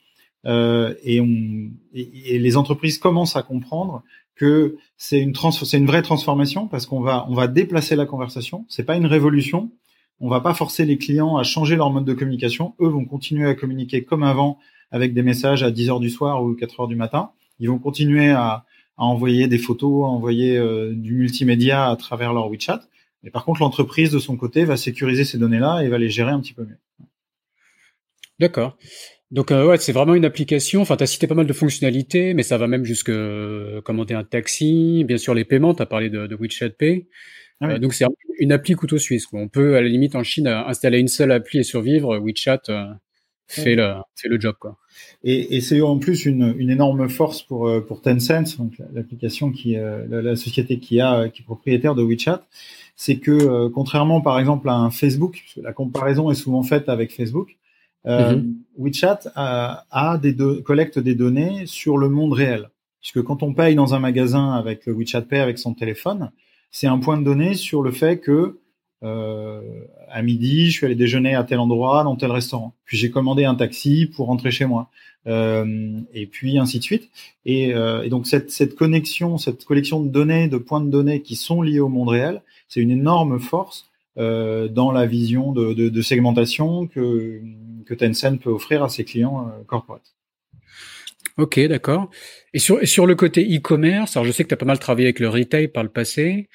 [0.45, 4.03] euh, et, on, et, les entreprises commencent à comprendre
[4.35, 8.05] que c'est une trans c'est une vraie transformation parce qu'on va on va déplacer la
[8.05, 8.65] conversation.
[8.67, 9.71] C'est pas une révolution.
[10.19, 12.75] On va pas forcer les clients à changer leur mode de communication.
[12.81, 14.59] Eux vont continuer à communiquer comme avant
[14.91, 17.31] avec des messages à 10 heures du soir ou 4 heures du matin.
[17.59, 18.65] Ils vont continuer à,
[18.99, 22.81] à envoyer des photos, à envoyer euh, du multimédia à travers leur WeChat.
[23.23, 26.31] Et par contre, l'entreprise de son côté va sécuriser ces données-là et va les gérer
[26.31, 26.77] un petit peu mieux.
[28.39, 28.77] D'accord.
[29.31, 30.81] Donc euh, ouais, c'est vraiment une application.
[30.81, 34.15] Enfin, tu as cité pas mal de fonctionnalités, mais ça va même jusque euh, commander
[34.15, 35.73] un taxi, bien sûr les paiements.
[35.73, 37.07] Tu as parlé de, de WeChat Pay.
[37.61, 38.05] Ah donc c'est
[38.39, 39.25] une appli couteau suisse.
[39.25, 39.41] Quoi.
[39.41, 42.17] On peut à la limite en Chine installer une seule appli et survivre.
[42.17, 42.61] WeChat
[43.47, 44.77] fait le fait le job quoi.
[45.23, 49.51] Et, et c'est en plus une, une, énorme force pour euh, pour Tencent, donc l'application
[49.51, 52.41] qui euh, la, la, société qui a qui est propriétaire de WeChat,
[52.95, 57.13] c'est que euh, contrairement par exemple à un Facebook, la comparaison est souvent faite avec
[57.13, 57.57] Facebook,
[58.05, 58.53] mm-hmm.
[58.77, 62.69] WeChat a, a des collecte des données sur le monde réel,
[63.01, 66.31] puisque quand on paye dans un magasin avec WeChat Pay avec son téléphone,
[66.71, 68.59] c'est un point de données sur le fait que
[69.01, 72.73] à midi, je suis allé déjeuner à tel endroit, dans tel restaurant.
[72.85, 74.89] Puis j'ai commandé un taxi pour rentrer chez moi.
[75.25, 77.09] et puis ainsi de suite.
[77.45, 77.73] Et,
[78.09, 81.79] donc cette, cette connexion, cette collection de données, de points de données qui sont liés
[81.79, 86.87] au monde réel, c'est une énorme force euh, dans la vision de, de, de, segmentation
[86.87, 87.41] que,
[87.85, 90.13] que Tencent peut offrir à ses clients euh, corporate.
[91.37, 92.09] Ok, d'accord.
[92.53, 94.77] Et sur, et sur le côté e-commerce, alors je sais que tu as pas mal
[94.77, 96.49] travaillé avec le retail par le passé.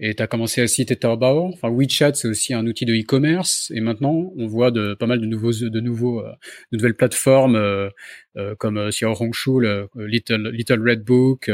[0.00, 1.50] Et tu as commencé à citer Taobao.
[1.52, 3.72] Enfin, WeChat, c'est aussi un outil de e-commerce.
[3.74, 6.30] Et maintenant, on voit de pas mal de nouveaux, de nouveaux, euh,
[6.70, 7.88] de nouvelles plateformes euh,
[8.36, 11.50] euh, comme Xiaohongshu, Little, Little Red Book,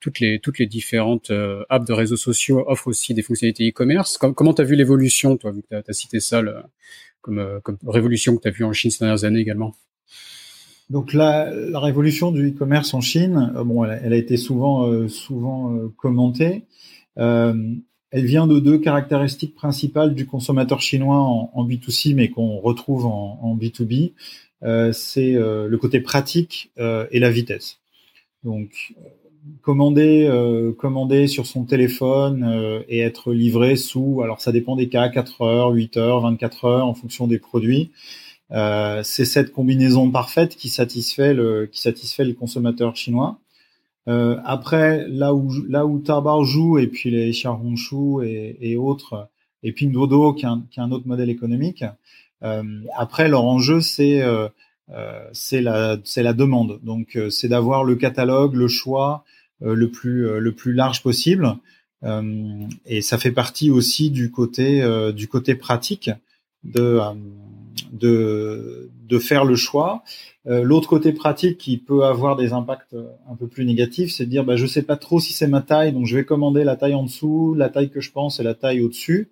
[0.00, 1.30] toutes les toutes les différentes
[1.68, 4.16] apps de réseaux sociaux offrent aussi des fonctionnalités e-commerce.
[4.16, 6.42] comment tu as vu l'évolution, toi, vu que tu as, cité ça
[7.20, 9.74] comme, comme révolution que tu as vu en Chine ces dernières années également?
[10.88, 15.90] Donc la, la révolution du e-commerce en Chine, bon, elle, elle, a été souvent souvent
[15.98, 16.64] commentée.
[17.18, 17.74] Euh,
[18.10, 23.56] elle vient de deux caractéristiques principales du consommateur chinois en, B2C, mais qu'on retrouve en,
[23.56, 24.12] B2B.
[24.62, 27.78] Euh, c'est euh, le côté pratique et la vitesse.
[28.42, 28.94] Donc,
[29.62, 30.28] commander,
[30.78, 35.70] commander sur son téléphone et être livré sous, alors ça dépend des cas, 4 heures,
[35.70, 37.90] 8 heures, 24 heures en fonction des produits.
[38.50, 43.38] c'est cette combinaison parfaite qui satisfait le, qui satisfait le consommateur chinois.
[44.10, 49.28] Euh, après, là où là où Taobao joue et puis les Xiaohongshu et, et autres,
[49.62, 51.84] et Pinduoduo qui est un, qui est un autre modèle économique.
[52.42, 52.62] Euh,
[52.96, 54.48] après, leur enjeu c'est euh,
[54.90, 56.80] euh c'est la c'est la demande.
[56.82, 59.24] Donc euh, c'est d'avoir le catalogue, le choix
[59.62, 61.56] le plus le plus large possible.
[62.86, 66.10] et ça fait partie aussi du côté du côté pratique
[66.64, 66.98] de
[67.92, 70.02] de de faire le choix
[70.46, 72.96] euh, l'autre côté pratique qui peut avoir des impacts
[73.28, 75.60] un peu plus négatifs, c'est de dire bah, je sais pas trop si c'est ma
[75.60, 78.42] taille, donc je vais commander la taille en dessous, la taille que je pense et
[78.42, 79.28] la taille au-dessus,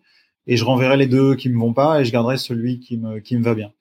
[0.46, 3.20] et je renverrai les deux qui me vont pas et je garderai celui qui me,
[3.20, 3.72] qui me va bien.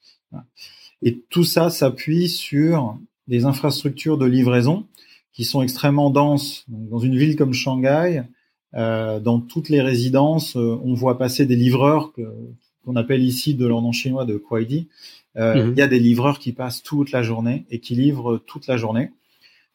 [1.01, 4.85] Et tout ça s'appuie sur des infrastructures de livraison
[5.33, 6.65] qui sont extrêmement denses.
[6.69, 8.23] dans une ville comme Shanghai,
[8.73, 12.13] euh, dans toutes les résidences, euh, on voit passer des livreurs
[12.87, 14.87] qu'on appelle ici de nom chinois de Kuaidi,
[15.37, 15.73] euh, mhm.
[15.73, 18.77] Il y a des livreurs qui passent toute la journée et qui livrent toute la
[18.77, 19.11] journée,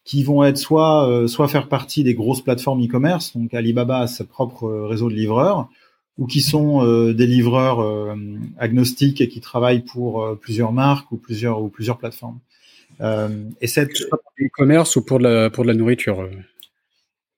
[0.02, 4.06] qui vont être soit euh, soit faire partie des grosses plateformes e-commerce, donc Alibaba a
[4.08, 5.68] sa propre euh, réseau de livreurs,
[6.18, 8.14] ou qui sont des livreurs
[8.58, 12.38] agnostiques et qui travaillent pour plusieurs marques ou plusieurs ou plusieurs plateformes.
[13.00, 13.92] et cette
[14.38, 16.28] e-commerce ou pour de la pour de la nourriture.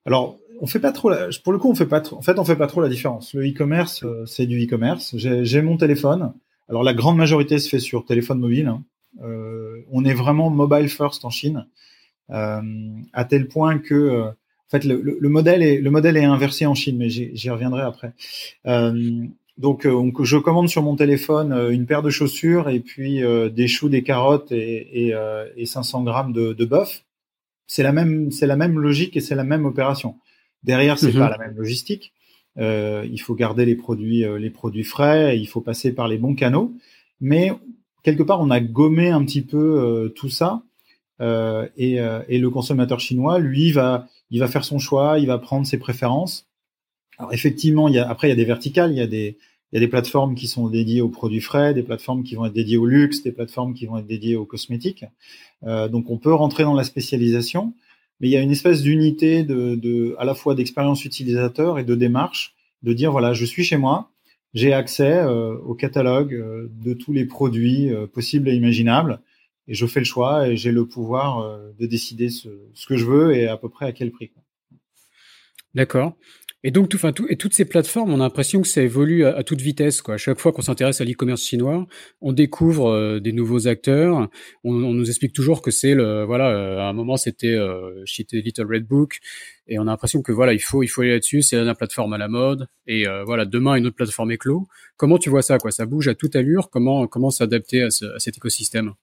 [0.05, 2.39] Alors, on fait pas trop la, pour le coup on fait pas trop, en fait
[2.39, 6.33] on fait pas trop la différence le e-commerce c'est du e-commerce j'ai mon téléphone
[6.69, 8.67] alors la grande majorité se fait sur téléphone mobile.
[8.67, 8.83] Hein.
[9.23, 11.67] Euh, on est vraiment mobile first en Chine,
[12.31, 12.61] euh,
[13.13, 16.65] à tel point que euh, en fait le, le, modèle est le modèle est inversé
[16.65, 18.13] en Chine, mais j'y reviendrai après.
[19.57, 19.87] donc,
[20.23, 24.51] je commande sur mon téléphone une paire de chaussures et puis des choux, des carottes
[24.51, 25.15] et, et,
[25.55, 27.03] et 500 grammes de, de bœuf.
[27.67, 30.15] C'est la même c'est la même logique et c'est la même opération.
[30.65, 31.19] Derrière, c'est mm-hmm.
[31.19, 32.13] pas la même logistique.
[32.57, 36.17] Euh, il faut garder les produits, euh, les produits frais, il faut passer par les
[36.17, 36.73] bons canaux.
[37.21, 37.51] Mais
[38.03, 40.63] quelque part, on a gommé un petit peu euh, tout ça.
[41.77, 41.93] Et,
[42.27, 45.77] et, le consommateur chinois, lui, va, il va faire son choix, il va prendre ses
[45.77, 46.45] préférences.
[47.17, 49.37] Alors effectivement, il y a, après il y a des verticales, il y a des,
[49.71, 52.45] il y a des plateformes qui sont dédiées aux produits frais, des plateformes qui vont
[52.45, 55.05] être dédiées au luxe, des plateformes qui vont être dédiées aux cosmétiques.
[55.63, 57.73] Euh, donc on peut rentrer dans la spécialisation,
[58.19, 61.95] mais il y a une espèce d'unité de, à la fois d'expérience utilisateur et de
[61.95, 64.11] démarche, de dire voilà, je suis chez moi,
[64.53, 69.21] j'ai accès euh, au catalogue euh, de tous les produits euh, possibles et imaginables,
[69.67, 72.49] et je fais le choix et j'ai le pouvoir de décider ce,
[72.87, 74.31] que je veux et à peu près à quel prix.
[75.73, 76.15] D'accord.
[76.67, 79.61] Et donc, enfin, et toutes ces plateformes, on a l'impression que ça évolue à, toute
[79.61, 80.01] vitesse.
[80.07, 81.85] À chaque fois qu'on s'intéresse à l'e-commerce chinois,
[82.21, 84.29] on découvre euh, des nouveaux acteurs.
[84.63, 88.65] On, nous explique toujours que c'est le, voilà, euh, à un moment c'était euh, Little
[88.67, 89.19] Red Book,
[89.67, 91.43] et on a l'impression que voilà, il faut, il faut aller là-dessus.
[91.43, 94.67] C'est la plateforme à la mode, et euh, voilà, demain une autre plateforme éclos.
[94.97, 95.69] Comment tu vois ça, quoi?
[95.69, 96.71] Ça bouge à toute allure?
[96.71, 98.93] Comment, comment s'adapter à, ce, à cet écosystème?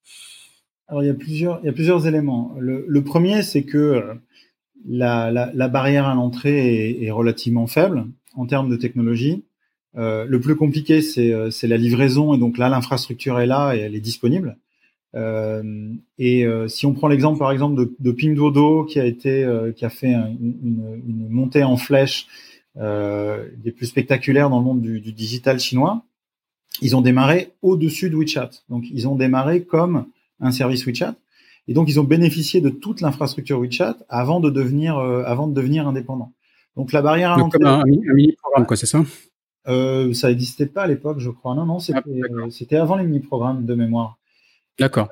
[0.89, 2.57] Alors, il y a plusieurs, il y a plusieurs éléments.
[2.59, 4.03] Le premier, c'est que
[4.87, 9.45] la, la, barrière à l'entrée est, est, relativement faible en termes de technologie.
[9.97, 13.81] Euh, le plus compliqué, c'est euh, la livraison, et donc là, l'infrastructure est là et
[13.81, 14.57] elle est disponible.
[15.15, 19.45] Euh, et euh, si on prend l'exemple, par exemple, de, de Pinduoduo, qui a été,
[19.45, 22.27] euh, qui a fait une, une, montée en flèche
[22.75, 26.05] des plus spectaculaires dans le monde du, du digital chinois,
[26.81, 28.49] ils ont démarré au-dessus de WeChat.
[28.71, 30.07] Donc, ils ont démarré comme
[30.41, 31.15] un service WeChat.
[31.69, 35.55] Et donc, ils ont bénéficié de toute l'infrastructure WeChat avant de devenir, euh, avant de
[35.55, 36.33] devenir indépendants.
[36.77, 37.59] Donc, la barrière à l'entrée.
[37.59, 39.05] Comme un, mini programme, quoi, c'est ça?
[39.67, 41.55] Ça n'existait pas à l'époque, je crois.
[41.55, 44.19] Non, non, c'était ah, avant les mini-programmes de mémoire.
[44.79, 45.09] D'accord.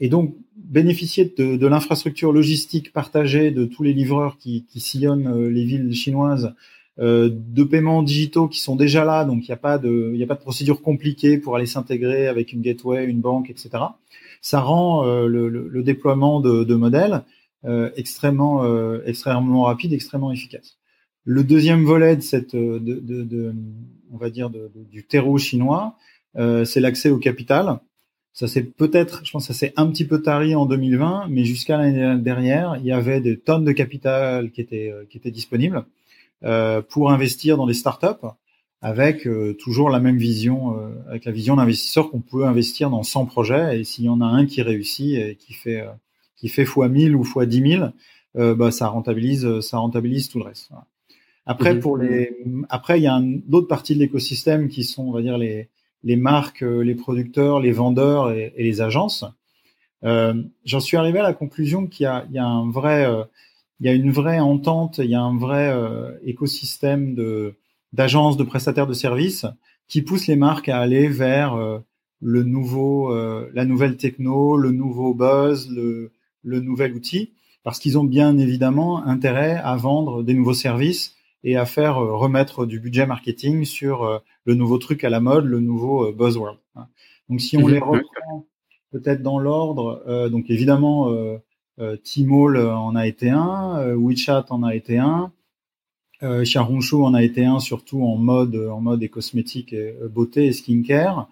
[0.00, 5.48] et donc, bénéficier de, de l'infrastructure logistique partagée de tous les livreurs qui, qui sillonnent
[5.48, 6.54] les villes chinoises
[6.98, 10.22] euh, de paiements digitaux qui sont déjà là, donc il n'y a pas de, il
[10.22, 13.68] a pas de procédure compliquée pour aller s'intégrer avec une gateway, une banque, etc.
[14.46, 17.24] Ça rend euh, le, déploiement de, modèles
[17.64, 18.64] euh, extrêmement,
[19.04, 20.78] extrêmement rapide, extrêmement efficace.
[21.24, 25.96] Le deuxième volet de cette, on va dire, du terreau chinois,
[26.36, 27.80] c'est l'accès au capital.
[28.32, 31.78] Ça c'est peut-être, je pense, ça s'est un petit peu tari en 2020, mais jusqu'à
[31.78, 35.84] l'année dernière, il y avait des tonnes de capital qui étaient, qui étaient disponibles.
[36.44, 38.26] Euh, pour investir dans des startups
[38.82, 43.02] avec euh, toujours la même vision, euh, avec la vision d'investisseur qu'on peut investir dans
[43.02, 45.84] 100 projets et s'il y en a un qui réussit et qui fait
[46.36, 47.78] qui fait fois 1000 ou fois 10
[48.34, 50.70] 000, bah, ça rentabilise ça rentabilise tout le reste.
[51.46, 51.80] Après mhm.
[51.80, 52.36] pour les
[52.68, 55.68] après il y a d'autres parties de l'écosystème qui sont on va dire les
[56.04, 59.24] les marques, les producteurs, les vendeurs et, les agences.
[60.02, 63.06] J'en suis arrivé à la conclusion qu'il y a, il y a un vrai
[63.80, 67.54] il y a une vraie entente, il y a un vrai euh, écosystème de
[67.96, 69.46] d'agences, de prestataires de services
[69.88, 71.78] qui poussent les marques à aller vers euh,
[72.20, 77.32] le nouveau, euh, la nouvelle techno, le nouveau buzz, le, le nouvel outil,
[77.62, 82.66] parce qu'ils ont bien évidemment intérêt à vendre des nouveaux services et à faire remettre
[82.66, 86.58] du budget marketing sur le nouveau truc à la mode, le nouveau buzzword.
[87.28, 88.46] Donc si on les reprend
[88.90, 91.12] peut-être dans l'ordre, donc évidemment
[91.78, 95.30] euh, Tmall en a été un, euh, WeChat en a été un,
[96.22, 100.46] euh, Xiaohongshu en a été un, surtout en mode en mode et cosmétique, et, beauté
[100.46, 101.28] et skincare.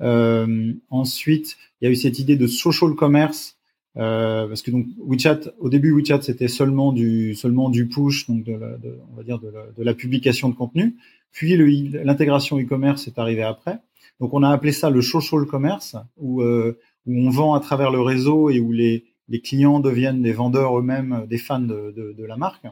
[0.00, 3.56] Euh, ensuite, il y a eu cette idée de social commerce
[3.96, 8.44] euh, parce que donc WeChat, au début WeChat c'était seulement du seulement du push, donc
[8.44, 10.96] de, la, de on va dire de la, de la, publication de contenu.
[11.32, 11.56] Puis
[12.04, 13.78] l'intégration e-commerce est arrivée après.
[14.20, 17.90] Donc on a appelé ça le social commerce, où, euh, où on vend à travers
[17.90, 22.14] le réseau et où les les clients deviennent des vendeurs eux-mêmes, des fans de, de,
[22.16, 22.64] de la marque.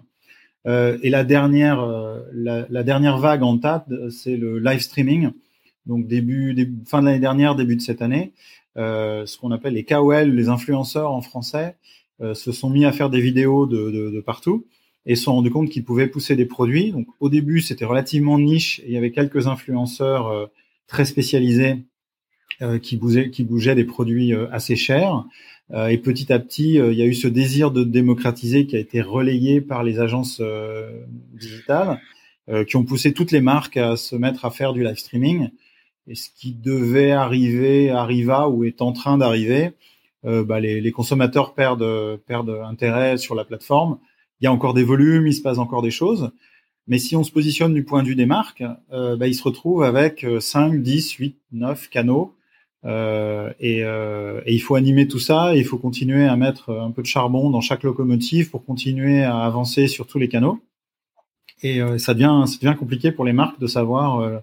[0.66, 5.30] Euh, et la dernière, euh, la, la, dernière vague en tête, c'est le live streaming.
[5.86, 8.32] Donc début, début fin de l'année dernière, début de cette année,
[8.76, 11.76] euh, ce qu'on appelle les KOL, les influenceurs en français,
[12.20, 14.66] euh, se sont mis à faire des vidéos de, de, de partout
[15.06, 16.92] et se sont rendus compte qu'ils pouvaient pousser des produits.
[16.92, 18.80] Donc au début, c'était relativement niche.
[18.80, 20.46] Et il y avait quelques influenceurs euh,
[20.86, 21.84] très spécialisés
[22.82, 25.24] qui, bougeaient, qui bougeaient des produits assez chers.
[25.72, 28.76] Euh, et petit à petit, euh, il y a eu ce désir de démocratiser qui
[28.76, 32.00] a été relayé par les agences euh, digitales,
[32.68, 35.48] qui ont poussé toutes les marques à se mettre à faire du live streaming.
[36.06, 39.70] Et ce qui devait arriver arriva ou est en train d'arriver.
[40.24, 43.98] Bah, les, consommateurs perdent, perdent intérêt sur la plateforme.
[44.40, 46.32] Il y a encore des volumes, il se passe encore des choses.
[46.86, 49.82] Mais si on se positionne du point de vue des marques, bah, ils se retrouvent
[49.82, 52.34] avec 5, 10, 8, 9 canaux
[52.84, 55.56] euh, et, euh, et, il faut animer tout ça.
[55.56, 59.38] Il faut continuer à mettre un peu de charbon dans chaque locomotive pour continuer à
[59.40, 60.60] avancer sur tous les canaux.
[61.62, 64.38] Et euh, ça devient, ça devient compliqué pour les marques de savoir euh,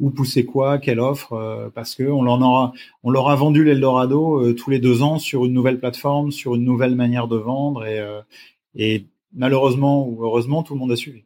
[0.00, 2.72] où pousser quoi, quelle offre, euh, parce que on leur
[3.04, 6.96] leur a vendu l'Eldorado tous les deux ans sur une nouvelle plateforme, sur une nouvelle
[6.96, 8.02] manière de vendre, et,
[8.74, 11.22] et malheureusement ou heureusement, tout le monde a suivi.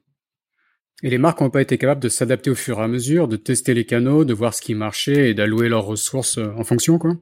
[1.03, 3.37] Et les marques n'ont pas été capables de s'adapter au fur et à mesure, de
[3.37, 6.99] tester les canaux, de voir ce qui marchait et d'allouer leurs ressources euh, en fonction,
[6.99, 7.17] quoi.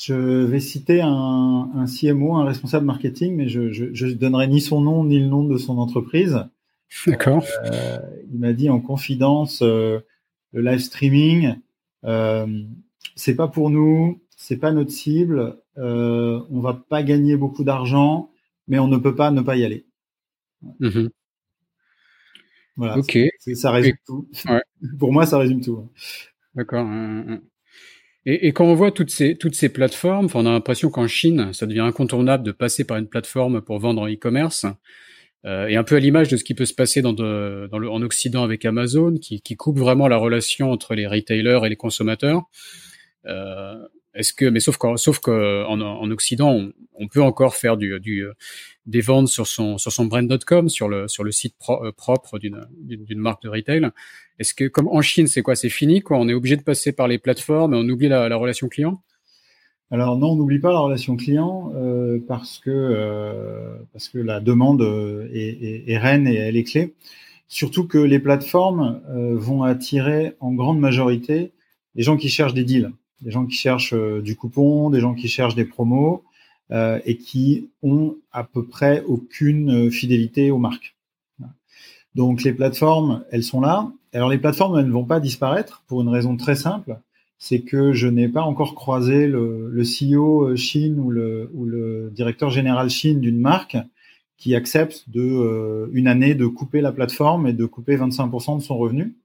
[0.00, 4.62] Je vais citer un, un CMO, un responsable marketing, mais je, je, je, donnerai ni
[4.62, 6.42] son nom ni le nom de son entreprise.
[7.06, 7.44] D'accord.
[7.66, 7.98] Euh,
[8.32, 10.00] il m'a dit en confidence euh,
[10.52, 11.54] le live streaming,
[12.04, 12.46] euh,
[13.14, 18.30] c'est pas pour nous, c'est pas notre cible, on va pas gagner beaucoup d'argent,
[18.68, 19.84] mais on ne peut pas ne pas y aller.
[20.80, 21.08] Mm
[22.76, 22.98] voilà.
[22.98, 23.18] Ok.
[23.54, 24.28] Ça résume tout.
[24.98, 25.90] Pour moi, ça résume tout.
[26.54, 26.86] D'accord.
[26.86, 27.40] Hein, hein.
[28.26, 31.52] Et, et, quand on voit toutes ces toutes ces plateformes, on a l'impression qu'en Chine,
[31.54, 34.66] ça devient incontournable de passer par une plateforme pour vendre en e-commerce.
[35.46, 37.78] Euh, et un peu à l'image de ce qui peut se passer dans, de, dans
[37.78, 41.68] le, en Occident avec Amazon, qui, qui coupe vraiment la relation entre les retailers et
[41.70, 42.42] les consommateurs.
[43.26, 43.74] Euh,
[44.14, 48.00] est-ce que, mais sauf qu'en sauf qu'en en Occident, on, on, peut encore faire du,
[48.00, 48.26] du,
[48.86, 52.66] des ventes sur son sur son brand.com, sur le sur le site euh, propre d'une
[52.80, 53.90] d'une marque de retail.
[54.38, 55.54] Est-ce que comme en Chine, c'est quoi?
[55.54, 56.18] C'est fini quoi?
[56.18, 59.02] On est obligé de passer par les plateformes et on oublie la, la relation client?
[59.92, 64.38] Alors non, on n'oublie pas la relation client euh, parce que euh, parce que la
[64.40, 66.94] demande euh, est, est, est, reine et elle est clé.
[67.48, 71.50] Surtout que les plateformes euh, vont attirer en grande majorité
[71.96, 75.28] des gens qui cherchent des deals, des gens qui cherchent du coupon, des gens qui
[75.28, 76.24] cherchent des promos,
[76.72, 80.94] euh, et qui ont à peu près aucune euh, fidélité aux marques.
[82.14, 83.90] Donc les plateformes, elles sont là.
[84.12, 87.00] alors les plateformes elles ne vont pas disparaître pour une raison très simple,
[87.38, 92.88] c'est que je n'ai pas encore croisé le, le CEO Chine ou le, directeur général
[92.88, 93.76] Chine d'une marque
[94.36, 98.62] qui accepte de euh, une année de couper la plateforme et de couper 25% de
[98.62, 99.16] son revenu,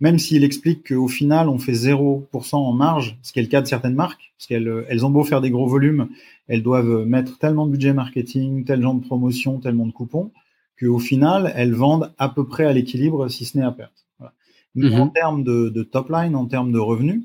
[0.00, 3.62] même s'il explique qu'au final on fait 0% en marge, ce qui est le cas
[3.62, 6.08] de certaines marques, parce qu'elles elles ont beau faire des gros volumes,
[6.48, 10.30] elles doivent mettre tellement de budget marketing, tel genre de promotion, tellement de coupons,
[10.78, 14.06] qu'au final elles vendent à peu près à l'équilibre, si ce n'est à perte.
[14.18, 14.32] Voilà.
[14.74, 15.12] Mais en mhm.
[15.12, 17.22] termes de, de, top line, en termes de revenus,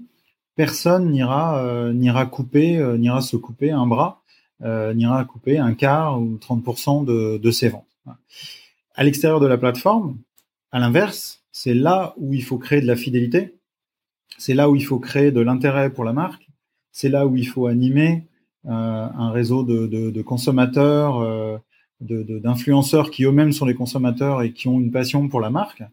[0.55, 4.19] personne n'ira euh, n'ira couper, euh, n'ira se couper un bras
[4.61, 7.85] euh, n'ira couper un quart ou 30% de, de ses ventes.
[8.93, 10.17] À l'extérieur de la plateforme,
[10.71, 13.55] à l'inverse, c'est là où il faut créer de la fidélité,
[14.37, 16.47] c'est là où il faut créer de l'intérêt pour la marque,
[16.91, 18.23] c'est là où il faut animer
[18.65, 21.57] euh, un réseau de, consommateurs, euh,
[22.01, 25.83] d'influenceurs qui eux-mêmes sont les consommateurs et qui ont une passion pour la marque.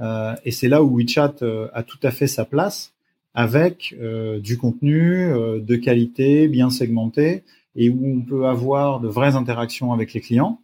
[0.00, 2.92] Euh, et c'est là où WeChat euh, a tout à fait sa place
[3.34, 3.94] avec
[4.38, 5.28] du contenu
[5.60, 10.58] de qualité bien segmenté et où on peut avoir de vraies interactions avec les clients,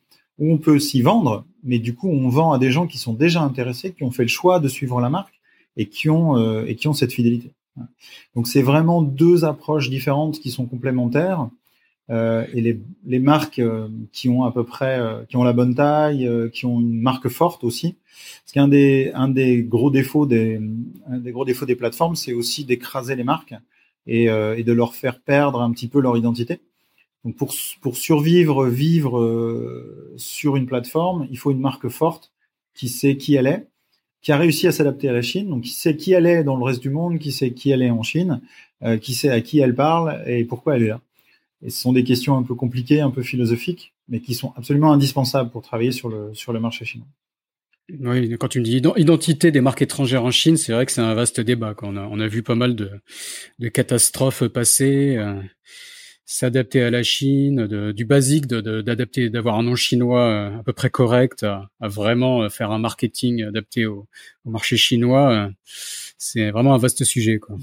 [0.50, 3.42] on peut s'y vendre, mais du coup on vend à des gens qui sont déjà
[3.42, 5.40] intéressés, qui ont fait le choix de suivre la marque
[5.76, 7.52] et qui ont euh, et qui ont cette fidélité.
[8.34, 11.48] Donc c'est vraiment deux approches différentes qui sont complémentaires.
[12.10, 15.52] Euh, et les, les marques euh, qui ont à peu près, euh, qui ont la
[15.52, 17.96] bonne taille, qui ont une marque forte aussi.
[18.44, 20.60] Parce qu'un des, un des gros défauts des,
[21.08, 23.54] un des gros défauts des plateformes, c'est aussi d'écraser les marques
[24.06, 26.60] et, et de leur faire perdre un petit peu leur identité.
[27.24, 32.32] Donc pour, pour survivre, vivre euh, sur une plateforme, il faut une marque forte
[32.74, 33.66] qui sait qui elle est,
[34.22, 36.56] qui a réussi à s'adapter à la Chine, donc qui sait qui elle est dans
[36.56, 38.40] le reste du monde, qui sait qui elle est en Chine,
[38.82, 41.00] euh, qui sait à qui elle parle et pourquoi elle est là.
[41.64, 44.92] Et ce sont des questions un peu compliquées, un peu philosophiques, mais qui sont absolument
[44.92, 47.06] indispensables pour travailler sur le, sur le marché chinois.
[48.00, 51.00] Oui, quand tu me dis identité des marques étrangères en Chine, c'est vrai que c'est
[51.00, 51.74] un vaste débat.
[51.82, 52.90] On, a, on a vu pas mal de,
[53.58, 55.16] de catastrophes passées.
[55.16, 55.34] Euh,
[56.32, 60.88] s'adapter à la Chine, du basique, d'adapter, d'avoir un nom chinois euh, à peu près
[60.88, 64.08] correct, à, vraiment euh, faire un marketing adapté au,
[64.46, 65.50] marché chinois, euh,
[66.16, 67.38] c'est vraiment un vaste sujet.
[67.38, 67.58] Quoi.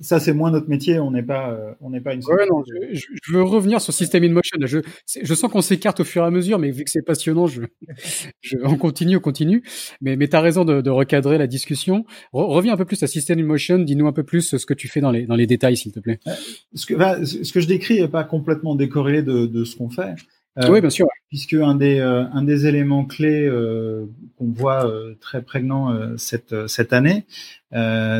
[0.00, 2.20] Ça c'est moins notre métier, on n'est pas euh, on n'est pas une.
[2.24, 4.58] Ouais, non, je, je, veux revenir sur System in Motion.
[4.62, 4.78] Je,
[5.22, 7.62] je sens qu'on s'écarte au fur et à mesure, mais vu que c'est passionnant, je,
[8.40, 9.62] je on continue, on continue.
[10.00, 12.04] Mais mais t'as raison de, de, recadrer la discussion.
[12.32, 13.78] reviens un peu plus à System in Motion.
[13.78, 16.00] Dis-nous un peu plus ce que tu fais dans les dans les détails, s'il te
[16.00, 16.20] plaît.
[16.26, 16.32] Euh,
[16.74, 19.90] ce que bah, ce que je décris est pas complètement décorrélé de, de ce qu'on
[19.90, 20.14] fait.
[20.58, 21.06] Euh, oui, bien sûr.
[21.28, 24.06] Puisque un des, euh, un des éléments clés euh,
[24.38, 27.24] qu'on voit très prégnant cette, cette année,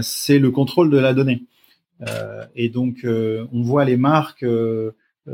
[0.03, 1.43] c'est le contrôle de la donnée.
[2.54, 4.44] Et donc, on voit les marques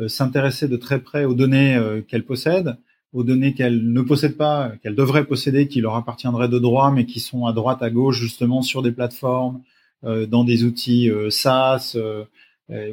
[0.07, 2.77] s'intéresser de très près aux données qu'elles possèdent,
[3.13, 7.07] aux données qu'elles ne possèdent pas, qu'elles devraient posséder, qui leur appartiendraient de droit, mais
[7.07, 9.63] qui sont à droite, à gauche, justement sur des plateformes,
[10.03, 11.97] dans des outils SaaS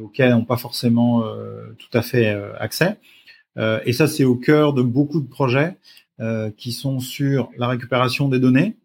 [0.01, 1.23] auxquels n'ont pas forcément
[1.77, 2.97] tout à fait accès.
[3.57, 5.75] Euh, et ça, c'est au cœur de beaucoup de projets
[6.19, 8.75] euh, qui sont sur la récupération des données,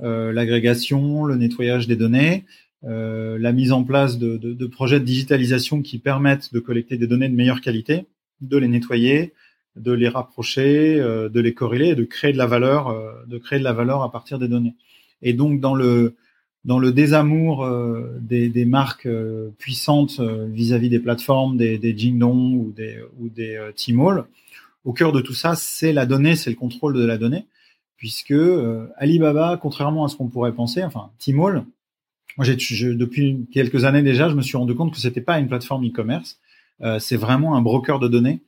[0.00, 2.44] euh, l'agrégation, le nettoyage des données,
[2.84, 7.06] la mise en place de, de, de, projets de digitalisation qui permettent de collecter des
[7.06, 8.06] données de meilleure qualité,
[8.40, 9.32] de les nettoyer,
[9.76, 13.72] de les rapprocher, de les corréler de créer de la valeur, de créer de la
[13.72, 14.74] valeur à partir des données.
[15.22, 16.16] Et donc dans le
[16.64, 21.96] dans le désamour euh, des, des, marques euh, puissantes euh, vis-à-vis des plateformes, des, des
[21.96, 24.24] Jingdong ou des, ou des Tmall,
[24.84, 27.46] au cœur de tout ça, c'est la donnée, c'est le contrôle de la donnée,
[27.96, 28.34] puisque
[28.96, 31.64] Alibaba, contrairement à ce qu'on pourrait penser, enfin Tmall,
[32.36, 35.48] moi j'ai, depuis quelques années déjà, je me suis rendu compte que c'était pas une
[35.48, 36.38] plateforme e-commerce,
[36.98, 38.40] c'est vraiment un broker de données,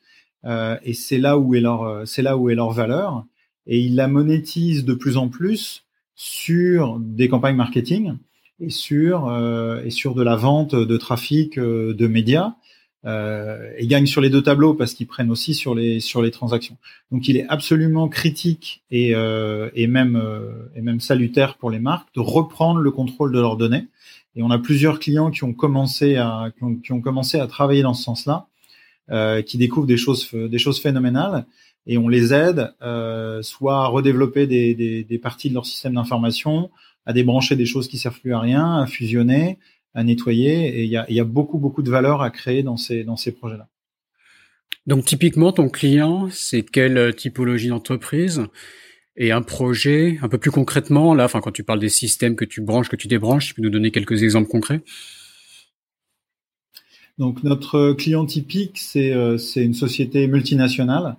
[0.44, 3.24] et c'est là où est leur, c'est là où est leur valeur,
[3.66, 8.16] et ils la monétisent de plus en plus sur des campagnes marketing
[8.60, 12.54] et sur euh, et sur de la vente de trafic euh, de médias.
[13.06, 16.30] Euh, et gagnent sur les deux tableaux parce qu'ils prennent aussi sur les sur les
[16.30, 16.78] transactions.
[17.12, 21.80] Donc il est absolument critique et euh, et même euh, et même salutaire pour les
[21.80, 23.88] marques de reprendre le contrôle de leurs données.
[24.36, 26.50] Et on a plusieurs clients qui ont commencé à
[26.82, 28.46] qui ont, commencé à travailler dans ce sens-là,
[29.10, 31.44] euh, qui découvrent des choses des choses phénoménales
[31.87, 35.94] et on les aide euh, soit à redévelopper des, des, des, parties de leur système
[35.94, 36.70] d'information,
[37.06, 39.58] à débrancher des choses qui servent plus à rien, à fusionner,
[39.94, 40.80] à nettoyer.
[40.80, 43.16] Et il y a, y a, beaucoup beaucoup de valeur à créer dans ces dans
[43.16, 43.68] ces projets-là.
[44.86, 48.42] Donc typiquement, ton client, c'est quelle typologie d'entreprise?
[49.16, 52.44] Et un projet un peu plus concrètement là, enfin quand tu parles des systèmes que
[52.44, 54.82] tu branches, que tu débranches, tu peux nous donner quelques exemples concrets?
[57.18, 61.16] Donc notre client typique, c'est euh, une société multinationale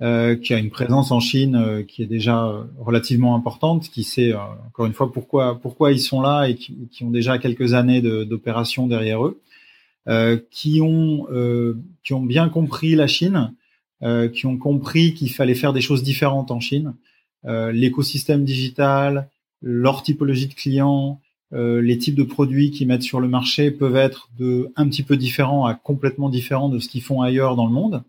[0.00, 4.32] euh, qui a une présence en Chine euh, qui est déjà relativement importante, qui sait
[4.34, 8.00] encore une fois pourquoi pourquoi ils sont là et qui, qui ont déjà quelques années
[8.00, 9.40] d'opérations derrière eux,
[10.50, 11.26] qui ont
[12.04, 13.52] qui ont bien compris la Chine,
[14.32, 16.94] qui ont compris qu'il fallait faire des choses différentes en Chine,
[17.44, 19.28] l'écosystème digital,
[19.62, 21.20] leur typologie de clients,
[21.54, 25.02] euh, les types de produits qu'ils mettent sur le marché peuvent être de un petit
[25.02, 27.94] peu différents à complètement différents de ce qu'ils font ailleurs dans le monde.
[27.94, 28.02] euh,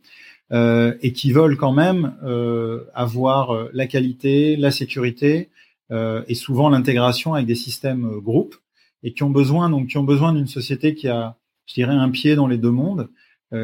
[0.51, 5.49] et qui veulent quand même euh, avoir euh, la qualité, la sécurité
[5.91, 8.55] euh, et souvent l'intégration avec des systèmes groupes
[9.03, 11.37] et qui ont besoin donc qui ont besoin d'une société qui a
[11.67, 13.09] je dirais un pied dans les deux mondes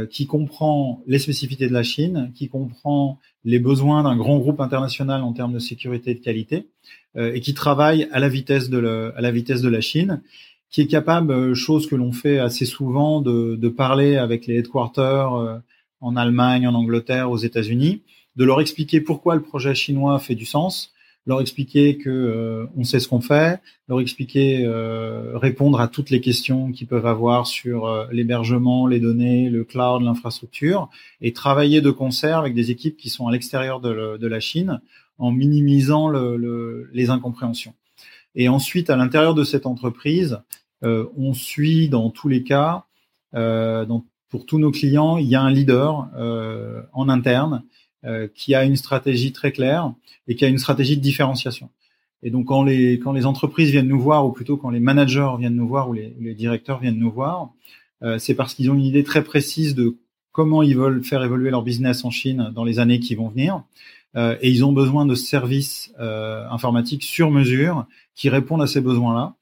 [0.09, 5.21] qui comprend les spécificités de la Chine, qui comprend les besoins d'un grand groupe international
[5.21, 6.67] en termes de sécurité et de qualité,
[7.15, 10.21] euh, et qui travaille à la vitesse de, le, à la vitesse de la Chine,
[10.69, 14.57] qui est capable, euh, chose que l'on fait assez souvent, de, de, parler avec les
[14.57, 15.57] headquarters euh,
[16.05, 18.01] en Allemagne, en Angleterre, aux États-Unis,
[18.35, 20.93] de leur expliquer pourquoi le projet chinois fait du sens,
[21.25, 26.21] leur expliquer que on sait ce qu'on fait, leur expliquer, euh, répondre à toutes les
[26.21, 30.89] questions qu'ils peuvent avoir sur l'hébergement, les données, le cloud, l'infrastructure,
[31.21, 34.81] et travailler de concert avec des équipes qui sont à l'extérieur de, la Chine
[35.17, 37.73] en minimisant le, les incompréhensions.
[38.35, 40.41] Et ensuite, à l'intérieur de cette entreprise,
[40.83, 42.85] euh, on suit dans tous les cas,
[43.33, 47.63] euh, donc pour tous nos clients, il y a un leader euh, en interne
[48.05, 49.93] euh, qui a une stratégie très claire
[50.27, 51.69] et qui a une stratégie de différenciation.
[52.23, 55.31] Et donc quand les quand les entreprises viennent nous voir, ou plutôt quand les managers
[55.37, 57.51] viennent nous voir ou les, les directeurs viennent nous voir,
[58.03, 59.97] euh, c'est parce qu'ils ont une idée très précise de
[60.31, 63.63] comment ils veulent faire évoluer leur business en Chine dans les années qui vont venir.
[64.15, 68.81] Euh, et ils ont besoin de services euh, informatiques sur mesure qui répondent à ces
[68.81, 69.35] besoins-là.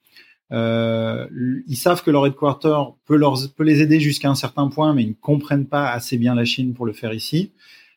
[0.54, 1.26] Euh,
[1.66, 5.02] ils savent que leur headquarter peut, leur, peut les aider jusqu'à un certain point, mais
[5.02, 7.52] ils ne comprennent pas assez bien la Chine pour le faire ici.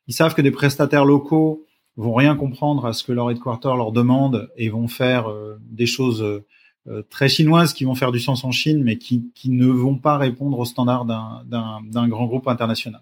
[0.07, 3.91] Ils savent que des prestataires locaux vont rien comprendre à ce que leur headquarter leur
[3.91, 8.43] demande et vont faire euh, des choses euh, très chinoises qui vont faire du sens
[8.43, 13.01] en Chine, mais qui, qui ne vont pas répondre aux standards d'un grand groupe international.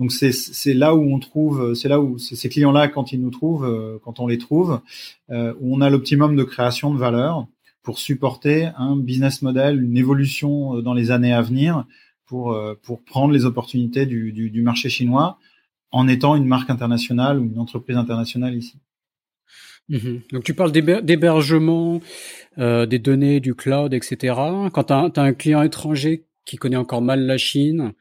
[0.00, 3.66] Donc c'est là où on trouve, c'est là où ces clients-là, quand ils nous trouvent,
[3.66, 4.80] euh, quand on les trouve,
[5.28, 7.46] euh, où on a l'optimum de création de valeur
[7.82, 11.84] pour supporter un business model, une évolution euh, dans les années à venir,
[12.26, 15.38] pour pour prendre les opportunités du, du, du marché chinois
[15.90, 18.78] en étant une marque internationale ou une entreprise internationale ici.
[19.88, 20.20] Mhm.
[20.32, 22.00] Donc tu parles d'hébergement,
[22.58, 24.34] euh, des données, du cloud, etc.
[24.72, 27.92] Quand tu as, un client étranger qui connaît encore mal la Chine,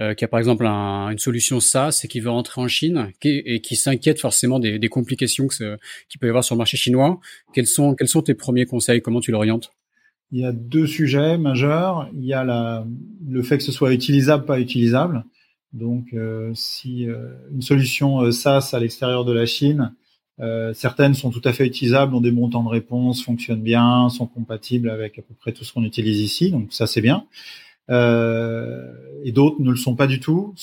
[0.00, 3.12] euh, qui a par exemple un, une solution SaaS et qui veut rentrer en Chine
[3.22, 7.20] et qui s'inquiète forcément des, des complications qu'il peut y avoir sur le marché chinois,
[7.52, 9.02] quels sont, quels sont tes premiers conseils?
[9.02, 9.72] Comment tu l'orientes?
[10.30, 12.10] Il y a deux sujets majeurs.
[12.12, 12.86] Il y a la,
[13.26, 15.24] le fait que ce soit utilisable, pas utilisable.
[15.72, 19.94] Donc, euh, si euh, une solution euh, SaaS à l'extérieur de la Chine,
[20.40, 24.26] euh, certaines sont tout à fait utilisables, ont des montants de réponse, fonctionnent bien, sont
[24.26, 26.50] compatibles avec à peu près tout ce qu'on utilise ici.
[26.50, 27.24] Donc ça, c'est bien
[27.90, 28.92] euh,
[29.24, 30.54] et d'autres ne le sont pas du tout.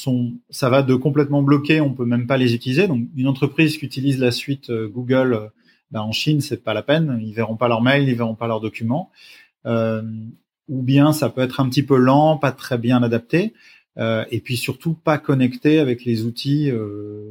[0.50, 2.88] Ça va de complètement bloqué, on peut même pas les utiliser.
[2.88, 5.48] Donc une entreprise qui utilise la suite euh, Google euh,
[5.92, 7.20] ben, en Chine, c'est pas la peine.
[7.22, 9.12] Ils verront pas leurs mails, ils verront pas leurs documents.
[10.68, 13.54] Ou bien ça peut être un petit peu lent, pas très bien adapté.
[13.98, 16.72] Et puis surtout pas connecté avec les outils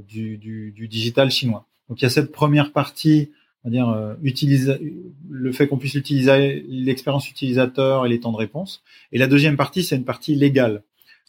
[0.09, 1.67] du, du, digital chinois.
[1.89, 3.31] Donc il y a cette première partie
[3.65, 4.15] on va dire euh,
[5.31, 8.83] le fait qu'on puisse utiliser l'expérience utilisateur et les temps de réponse.
[9.11, 10.83] Et la deuxième partie, c'est une partie légale.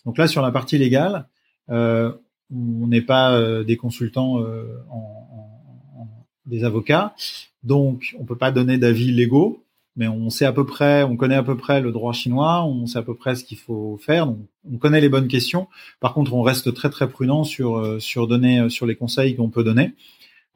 [0.06, 1.28] Donc là, sur la partie légale,
[1.70, 2.12] euh,
[2.52, 5.28] on n'est pas euh, des consultants euh, en,
[5.98, 6.08] en,
[6.46, 7.16] des avocats,
[7.64, 9.64] donc on peut pas donner d'avis légaux,
[9.96, 12.86] mais on sait à peu près, on connaît à peu près le droit chinois, on
[12.86, 14.38] sait à peu près ce qu'il faut faire, donc
[14.72, 15.68] on connaît les bonnes questions.
[16.02, 19.64] Par contre, on reste très très prudent sur sur donner sur les conseils qu'on peut
[19.64, 19.94] donner.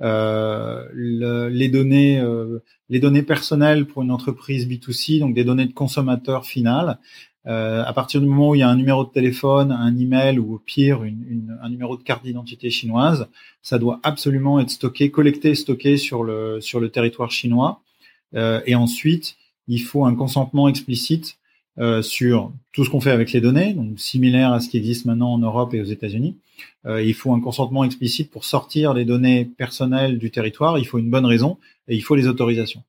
[0.02, 5.66] Euh, le, les données, euh, les données personnelles pour une entreprise B2C, donc des données
[5.66, 7.00] de consommateur final.
[7.47, 10.39] Euh, à partir du moment où il y a un numéro de téléphone, un email
[10.39, 11.02] ou au pire
[11.62, 13.28] un numéro de carte d'identité chinoise,
[13.62, 17.82] ça doit absolument être stocké, collecté, stocké sur le sur le territoire chinois.
[18.36, 19.38] Euh, et ensuite,
[19.68, 21.38] il faut un consentement explicite
[22.02, 25.32] sur tout ce qu'on fait avec les données, donc similaire à ce qui existe maintenant
[25.32, 26.36] en Europe et aux États-Unis.
[26.86, 30.78] Euh, il faut un consentement explicite pour sortir les données personnelles du territoire.
[30.78, 31.57] Il faut une bonne raison
[31.88, 32.84] et il faut les autorisations.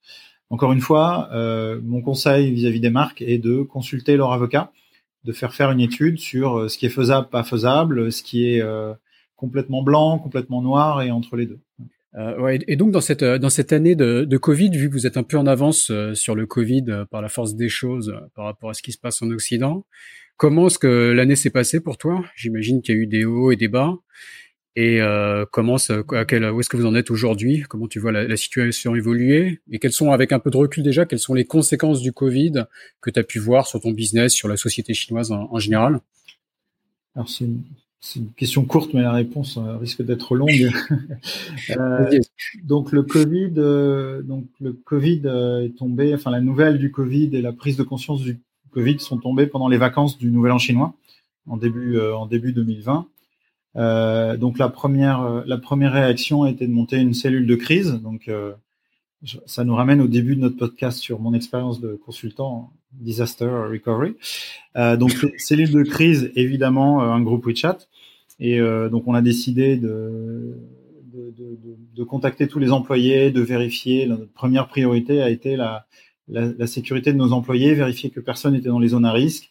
[0.50, 4.72] Encore une fois, euh, mon conseil vis-à-vis des marques est de consulter leur avocat,
[5.24, 8.48] de faire faire une étude sur euh, ce qui est faisable, pas faisable, ce qui
[8.48, 8.92] est euh,
[9.36, 11.60] complètement blanc, complètement noir et entre les deux.
[12.16, 15.06] Euh, ouais, et donc dans cette dans cette année de, de, Covid, vu que vous
[15.06, 18.12] êtes un peu en avance euh, sur le Covid euh, par la force des choses
[18.34, 19.86] par rapport à ce qui se passe en Occident,
[20.40, 22.24] comment est-ce que l'année s'est passée pour toi?
[22.34, 23.98] J'imagine qu'il y a eu des hauts et des bas.
[24.74, 27.64] et euh, comment à quel, où est-ce que vous en êtes aujourd'hui?
[27.68, 29.60] Comment tu vois la, la, situation évoluer?
[29.70, 32.64] Et quelles sont, avec un peu de recul déjà, quelles sont les conséquences du Covid
[33.02, 36.00] que tu as pu voir sur ton business, sur la société chinoise en, en général?
[37.14, 37.62] Alors c'est une,
[38.16, 40.70] une, question courte, mais la réponse euh, risque d'être longue.
[41.70, 42.18] euh,
[42.64, 45.20] donc le Covid, euh, donc le Covid
[45.66, 46.14] est tombé.
[46.14, 48.40] Enfin, la nouvelle du Covid et la prise de conscience du
[48.72, 50.94] Covid sont tombées pendant les vacances du Nouvel An chinois
[51.48, 53.06] en début en début 2020.
[53.76, 57.54] Euh, donc la première, euh, la première réaction a été de monter une cellule de
[57.54, 57.92] crise.
[58.02, 58.52] Donc euh,
[59.46, 64.16] ça nous ramène au début de notre podcast sur mon expérience de consultant disaster recovery.
[64.76, 67.78] Euh, donc cellule de crise, évidemment un groupe WeChat.
[68.42, 70.56] Et donc on a décidé de,
[71.12, 71.58] de, de,
[71.94, 74.06] de, contacter tous les employés, de vérifier.
[74.06, 75.86] Notre première priorité a été la,
[76.30, 79.50] la, la sécurité de nos employés, vérifier que personne n'était dans les zones à risque,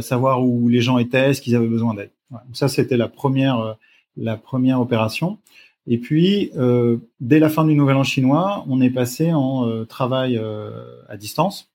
[0.00, 2.10] savoir où les gens étaient, ce qu'ils avaient besoin d'aide.
[2.52, 3.72] Ça, c'était la première, euh,
[4.16, 5.38] la première opération.
[5.86, 9.84] Et puis, euh, dès la fin du Nouvel An chinois, on est passé en euh,
[9.84, 10.70] travail euh,
[11.08, 11.70] à distance,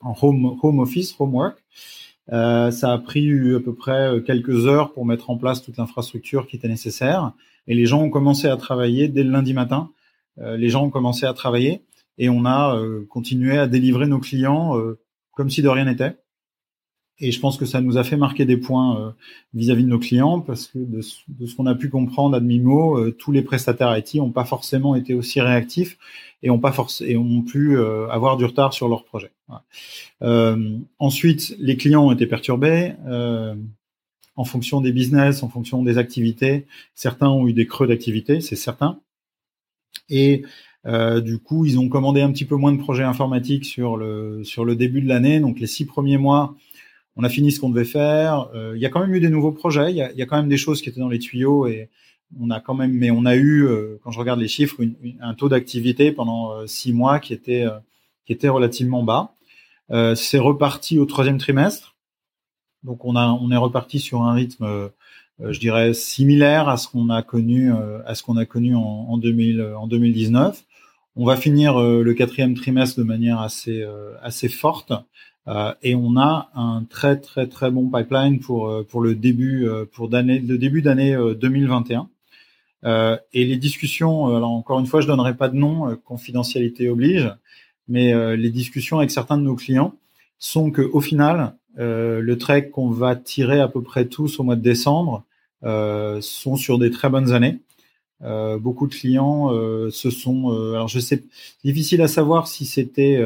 [0.00, 1.64] en home, home office, home work.
[2.30, 6.46] Euh, ça a pris à peu près quelques heures pour mettre en place toute l'infrastructure
[6.46, 7.32] qui était nécessaire.
[7.66, 9.90] Et les gens ont commencé à travailler dès le lundi matin.
[10.36, 11.82] les gens ont commencé à travailler
[12.18, 14.74] et on a continué à délivrer nos clients
[15.32, 16.16] comme si de rien n'était.
[17.20, 19.10] Et je pense que ça nous a fait marquer des points euh,
[19.52, 22.96] vis-à-vis de nos clients parce que de, de ce qu'on a pu comprendre à demi-mot,
[22.96, 25.98] euh, tous les prestataires IT n'ont pas forcément été aussi réactifs
[26.42, 29.32] et ont pas et ont pu euh, avoir du retard sur leur projet.
[30.98, 32.94] ensuite, les clients ont été perturbés
[34.36, 36.66] en fonction des business, en fonction des activités.
[36.94, 39.00] Certains ont eu des creux d'activité, c'est certain.
[40.08, 40.44] Et
[40.86, 44.42] euh, du coup, ils ont commandé un petit peu moins de projets informatiques sur le
[44.44, 45.40] sur le début de l'année.
[45.40, 46.54] Donc les six premiers mois,
[47.16, 48.48] on a fini ce qu'on devait faire.
[48.54, 49.90] Euh, il y a quand même eu des nouveaux projets.
[49.90, 51.90] Il y a, y a, quand même des choses qui étaient dans les tuyaux et
[52.38, 54.94] on a quand même, mais on a eu, euh, quand je regarde les chiffres, une,
[55.20, 57.78] un taux d'activité pendant euh, six mois qui était euh,
[58.26, 59.34] qui était relativement bas.
[60.16, 61.96] C'est reparti au troisième trimestre.
[62.82, 64.90] Donc on a on est reparti sur un rythme,
[65.40, 67.72] je dirais similaire à ce qu'on a connu
[68.06, 70.64] à ce qu'on a connu en, en, 2000, en 2019.
[71.16, 73.84] On va finir le quatrième trimestre de manière assez
[74.22, 74.92] assez forte.
[75.48, 79.66] Euh, et on a un très très très bon pipeline pour euh, pour le début
[79.66, 82.08] euh, pour d'année le début d'année 2021.
[83.32, 87.32] et les discussions, alors encore une fois, je donnerai pas de nom, confidentialité oblige,
[87.88, 89.94] mais les discussions avec certains de nos clients
[90.38, 94.56] sont que au final, le trek qu'on va tirer à peu près tous au mois
[94.56, 95.24] de décembre
[95.62, 97.58] sont sur des très bonnes années.
[98.22, 100.52] Euh, beaucoup de clients euh, se sont.
[100.52, 101.24] Euh, alors je sais,
[101.64, 103.22] difficile à savoir si c'était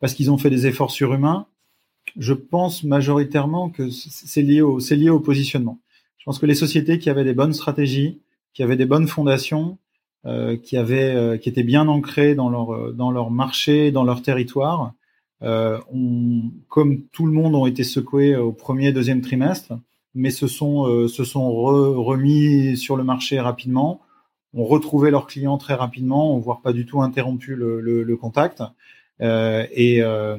[0.00, 1.46] parce qu'ils ont fait des efforts surhumains
[2.16, 5.78] je pense majoritairement que c'est lié au c'est lié au positionnement.
[6.18, 8.20] Je pense que les sociétés qui avaient des bonnes stratégies,
[8.54, 9.78] qui avaient des bonnes fondations,
[10.26, 14.04] euh, qui avaient euh, qui étaient bien ancrées dans leur euh, dans leur marché, dans
[14.04, 14.92] leur territoire,
[15.42, 19.74] euh, ont, comme tout le monde, ont été secoués au premier deuxième trimestre,
[20.14, 24.00] mais se sont euh, se sont re, remis sur le marché rapidement,
[24.54, 28.62] ont retrouvé leurs clients très rapidement, voire pas du tout interrompu le, le, le contact.
[29.20, 30.36] Euh, et, euh,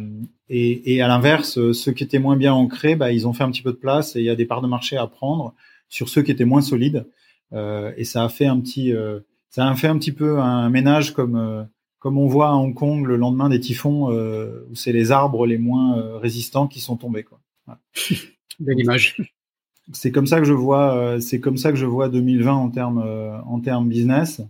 [0.50, 3.44] et, et, à l'inverse, euh, ceux qui étaient moins bien ancrés, bah, ils ont fait
[3.44, 5.54] un petit peu de place et il y a des parts de marché à prendre
[5.90, 7.08] sur ceux qui étaient moins solides.
[7.54, 8.94] et ça a fait un petit,
[9.50, 11.68] ça a fait un petit peu un ménage comme
[12.04, 15.48] comme on voit à Hong Kong le lendemain des typhons, euh, où c'est les arbres
[15.48, 17.24] les moins euh, résistants qui sont tombés.
[17.24, 17.40] Quoi.
[17.66, 17.80] Voilà.
[18.60, 19.16] Belle image.
[19.92, 22.70] C'est comme ça que je vois, euh, c'est comme ça que je vois 2020 en
[22.70, 23.04] termes
[23.46, 24.42] en termes business,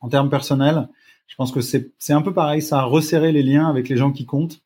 [0.00, 0.88] en termes personnels
[1.32, 4.12] je pense que c'est un peu pareil, ça a resserré les liens avec les gens
[4.12, 4.60] qui comptent,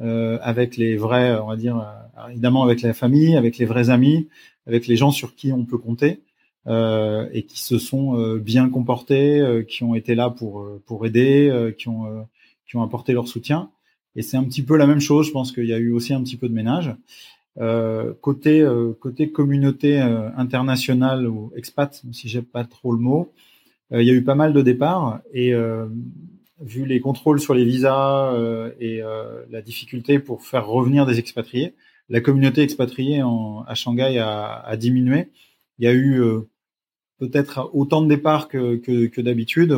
[0.00, 3.90] euh, avec les vrais, on va dire, euh, évidemment avec la famille, avec les vrais
[3.90, 4.28] amis,
[4.68, 6.22] avec les gens sur qui on peut compter
[6.68, 10.80] euh, et qui se sont euh, bien comportés, euh, qui ont été là pour euh,
[10.86, 12.28] pour aider, qui ont
[12.68, 13.70] qui ont apporté leur soutien.
[14.14, 15.26] Et c'est un petit peu la même chose.
[15.26, 16.94] Je pense qu'il y a eu aussi un petit peu de ménage.
[18.20, 18.66] Côté
[19.00, 23.32] côté communauté internationale ou expat, si j'ai pas trop le mot,
[23.92, 25.86] euh, il y a eu pas mal de départs et euh,
[26.60, 29.00] vu les contrôles sur les visas euh, et
[29.50, 31.74] la difficulté pour faire revenir des expatriés,
[32.08, 35.28] la communauté expatriée en, à Shanghai a, diminué.
[35.78, 36.22] Il y a eu
[37.18, 39.74] peut-être autant de départs que, d'habitude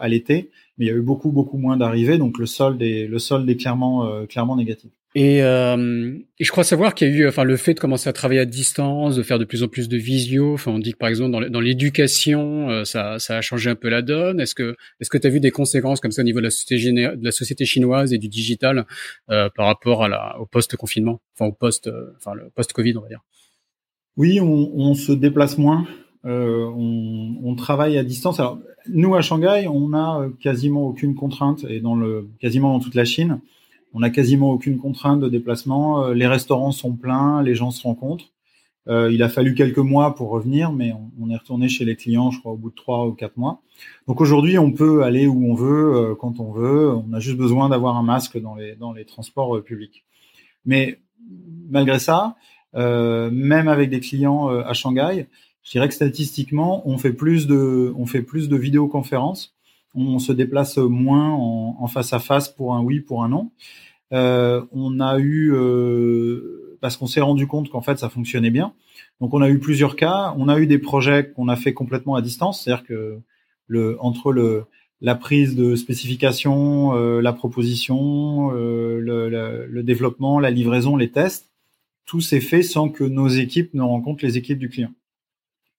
[0.00, 3.56] à l'été, mais il y a eu beaucoup beaucoup moins d'arrivées, donc le solde est
[3.56, 4.97] clairement négatif.
[5.14, 8.12] Et, euh, je crois savoir qu'il y a eu, enfin, le fait de commencer à
[8.12, 10.54] travailler à distance, de faire de plus en plus de visio.
[10.54, 13.88] Enfin, on dit que par exemple dans l'éducation, euh, ça, ça a changé un peu
[13.88, 14.38] la donne.
[14.38, 17.32] Est-ce que, est-ce que tu as vu des conséquences comme ça au niveau de la
[17.32, 18.86] société, chinoise et du digital
[19.30, 23.00] euh, par rapport à la, au post-confinement, enfin au post, euh, enfin le post-Covid, on
[23.02, 23.20] va dire.
[24.16, 25.86] Oui, on, on, se déplace moins.
[26.24, 28.40] on, on, travaille à distance.
[28.40, 32.96] Alors, nous à Shanghai, on n'a quasiment aucune contrainte et dans le quasiment dans toute
[32.96, 33.40] la Chine,
[33.98, 36.10] on n'a quasiment aucune contrainte de déplacement.
[36.10, 38.30] Les restaurants sont pleins, les gens se rencontrent.
[38.88, 42.30] Euh, il a fallu quelques mois pour revenir, mais on, est retourné chez les clients,
[42.30, 43.60] je crois, au bout de trois ou quatre mois.
[44.06, 46.94] Donc aujourd'hui, on peut aller où on veut, euh, quand on veut.
[46.94, 50.04] On a juste besoin d'avoir un masque dans les, transports euh, publics.
[50.64, 51.00] Mais
[51.68, 52.36] malgré ça,
[52.74, 55.26] même avec des clients à Shanghai,
[55.62, 59.56] je dirais que statistiquement, on fait plus de, on fait plus de vidéoconférences.
[59.94, 63.50] On se déplace moins en, face à face pour un oui, pour un non.
[64.10, 65.52] On a eu
[66.80, 68.72] parce qu'on s'est rendu compte qu'en fait ça fonctionnait bien.
[69.20, 70.34] Donc on a eu plusieurs cas.
[70.36, 73.20] On a eu des projets qu'on a fait complètement à distance, c'est-à-dire que
[74.00, 74.66] entre
[75.00, 81.50] la prise de spécification, euh, la proposition, euh, le, développement, la livraison, les tests,
[82.04, 84.92] tout s'est fait sans que nos équipes ne rencontrent les équipes du client.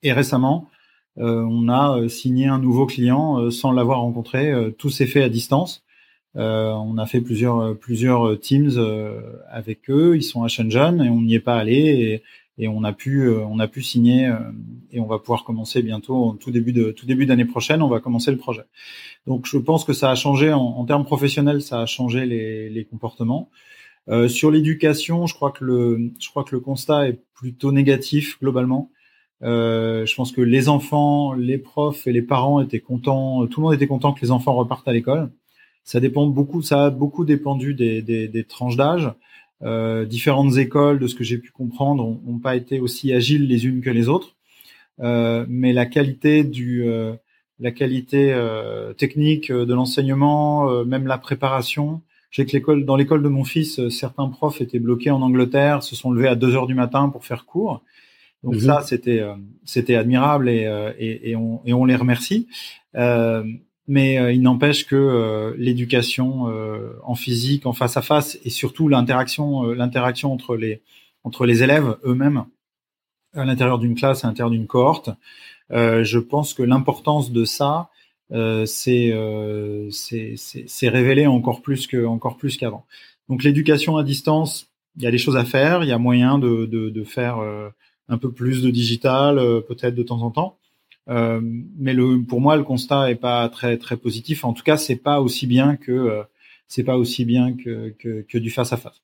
[0.04, 0.70] Et récemment,
[1.18, 4.54] euh, on a signé un nouveau client sans l'avoir rencontré.
[4.78, 5.84] tout s'est fait à distance.
[6.36, 9.20] Euh, on a fait plusieurs plusieurs teams euh,
[9.50, 10.16] avec eux.
[10.16, 12.22] Ils sont à Shenzhen et on n'y est pas allé
[12.58, 14.32] et, et on a pu euh, on a pu signer
[14.92, 17.82] et on va pouvoir commencer bientôt tout début de tout début d'année prochaine.
[17.82, 18.64] On va commencer le projet.
[19.26, 22.70] Donc je pense que ça a changé en, en termes professionnels, ça a changé les,
[22.70, 23.50] les comportements.
[24.10, 28.40] Euh, sur l'éducation, je crois que le je crois que le constat est plutôt négatif
[28.40, 28.92] globalement.
[29.42, 33.48] Euh, je pense que les enfants, les profs et les parents étaient contents.
[33.48, 35.32] Tout le monde était content que les enfants repartent à l'école.
[35.90, 39.12] Ça dépend beaucoup, ça a beaucoup dépendu des, des, des tranches d'âge.
[39.64, 43.66] Euh, différentes écoles, de ce que j'ai pu comprendre, n'ont pas été aussi agiles les
[43.66, 44.36] unes que les autres.
[45.00, 47.16] Euh, mais la qualité du, euh,
[47.60, 52.04] la qualité euh, technique de l'enseignement, euh, même la préparation.
[52.30, 55.96] J'ai que l'école, dans l'école de mon fils, certains profs étaient bloqués en Angleterre, se
[55.96, 57.82] sont levés à 2 heures du matin pour faire cours.
[58.44, 58.60] Donc mhm.
[58.60, 59.24] ça, c'était
[59.66, 60.70] c'était admirable et,
[61.00, 62.48] et, et, on, et on les remercie.
[63.90, 68.40] Euh, mais euh, il n'empêche que euh, l'éducation euh, en physique, en face à face,
[68.44, 70.82] et surtout l'interaction, l'interaction entre les
[71.24, 72.46] entre les élèves eux-mêmes
[73.34, 75.10] à l'intérieur d'une classe, à l'intérieur d'une cohorte,
[75.72, 77.90] je pense que l'importance de ça,
[78.66, 79.14] c'est
[79.92, 82.86] c'est révélé encore plus que encore plus qu'avant.
[83.28, 86.40] Donc l'éducation à distance, il y a des choses à faire, il y a moyen
[86.40, 87.38] de, de, de faire
[88.08, 89.36] un peu plus de digital,
[89.68, 90.59] peut-être de temps en temps.
[91.10, 91.42] Euh,
[91.78, 94.46] mais le, pour moi, le constat est pas très très positif.
[94.46, 96.24] En tout cas, c'est pas aussi bien que euh,
[96.68, 99.02] c'est pas aussi bien que, que, que du face à face.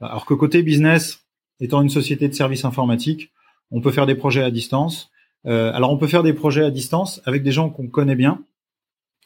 [0.00, 1.24] Alors que côté business,
[1.60, 3.30] étant une société de services informatiques,
[3.70, 5.10] on peut faire des projets à distance.
[5.46, 8.44] Euh, alors on peut faire des projets à distance avec des gens qu'on connaît bien,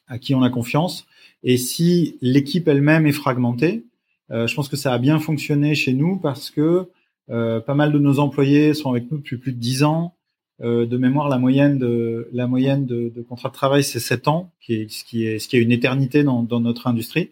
[0.06, 1.06] à qui on a confiance.
[1.42, 3.84] Et si l'équipe elle-même est fragmentée,
[4.30, 6.88] euh, je pense que ça a bien fonctionné chez nous parce que
[7.30, 10.14] euh, pas mal de nos employés sont avec nous depuis plus de dix ans.
[10.61, 14.28] Euh, de mémoire, la moyenne de la moyenne de, de contrat de travail, c'est 7
[14.28, 17.30] ans, qui est, ce qui est ce qui est une éternité dans, dans notre industrie.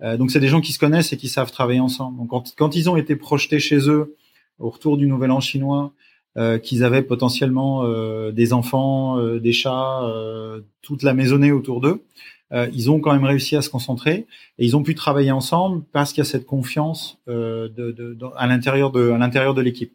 [0.00, 2.18] Euh, donc c'est des gens qui se connaissent et qui savent travailler ensemble.
[2.18, 4.16] Donc quand, quand ils ont été projetés chez eux
[4.58, 5.92] au retour du Nouvel An chinois,
[6.38, 10.00] euh, qu'ils avaient potentiellement euh, des enfants, euh, des chats,
[10.80, 12.04] toute la maisonnée autour d'eux,
[12.52, 14.26] euh, ils ont quand même réussi à se concentrer
[14.58, 18.16] et ils ont pu travailler ensemble parce qu'il y a cette confiance euh, de, de,
[18.36, 19.92] à l'intérieur de l'équipe.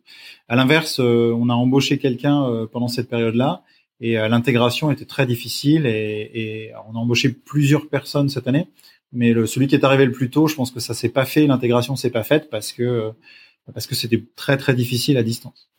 [0.47, 3.63] À l'inverse, euh, on a embauché quelqu'un pendant cette période-là
[3.99, 8.67] et l'intégration était très difficile et, et, on a embauché plusieurs personnes cette année.
[9.11, 11.25] Mais le, celui qui est arrivé le plus tôt, je pense que ça s'est pas
[11.25, 13.11] fait, l'intégration s'est pas faite parce que
[13.73, 15.69] parce que c'était très très difficile à distance.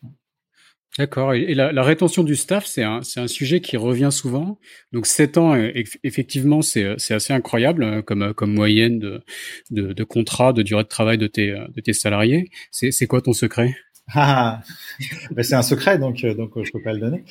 [0.97, 1.33] D'accord.
[1.33, 4.59] Et la, la, rétention du staff, c'est un, un, sujet qui revient souvent.
[4.91, 5.55] Donc, 7 ans,
[6.03, 9.21] effectivement, c'est assez incroyable hein, comme, comme moyenne de,
[9.69, 12.49] de, de, contrat, de durée de travail de tes, de tes salariés.
[12.71, 13.75] C'est quoi ton secret?
[14.15, 14.63] Ah,
[15.31, 17.23] ben c'est un secret, donc donc je peux pas le donner.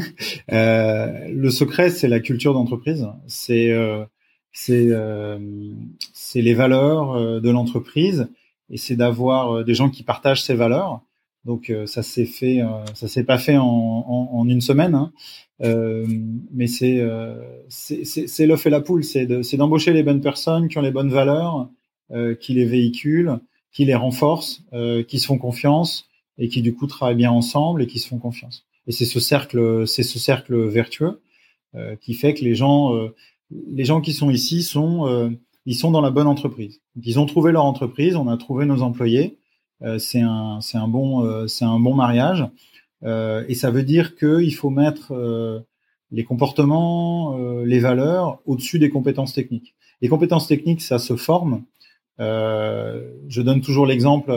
[0.52, 3.06] euh, le secret, c'est la culture d'entreprise.
[3.26, 4.06] C'est euh,
[4.52, 5.38] c'est euh,
[6.34, 8.28] les valeurs euh, de l'entreprise
[8.70, 11.00] et c'est d'avoir euh, des gens qui partagent ces valeurs
[11.44, 14.94] donc euh, ça s'est fait, euh, ça s'est pas fait en, en, en une semaine,
[14.94, 15.12] hein.
[15.62, 16.06] euh,
[16.52, 17.34] mais c'est euh,
[17.68, 21.68] c'est l'œuf et la poule, c'est d'embaucher les bonnes personnes qui ont les bonnes valeurs,
[22.40, 23.40] qui les véhiculent,
[23.72, 24.62] qui les renforcent,
[25.08, 28.18] qui se font confiance et qui du coup travaillent bien ensemble et qui se font
[28.18, 28.66] confiance.
[28.86, 31.22] Et c'est ce cercle, c'est ce cercle vertueux
[32.02, 32.92] qui fait que les gens,
[33.50, 35.32] les gens qui sont ici sont,
[35.64, 36.82] ils sont dans la bonne entreprise.
[37.02, 39.41] ils ont trouvé leur entreprise, on a trouvé nos employés euh,
[39.98, 42.46] c'est un, c'est un bon, euh, c'est un bon mariage.
[43.04, 45.12] Euh, et ça veut dire qu'il faut mettre
[46.10, 49.74] les comportements, les valeurs au-dessus des compétences techniques.
[50.00, 51.64] Les compétences techniques, ça se forme.
[52.18, 54.32] je donne toujours l'exemple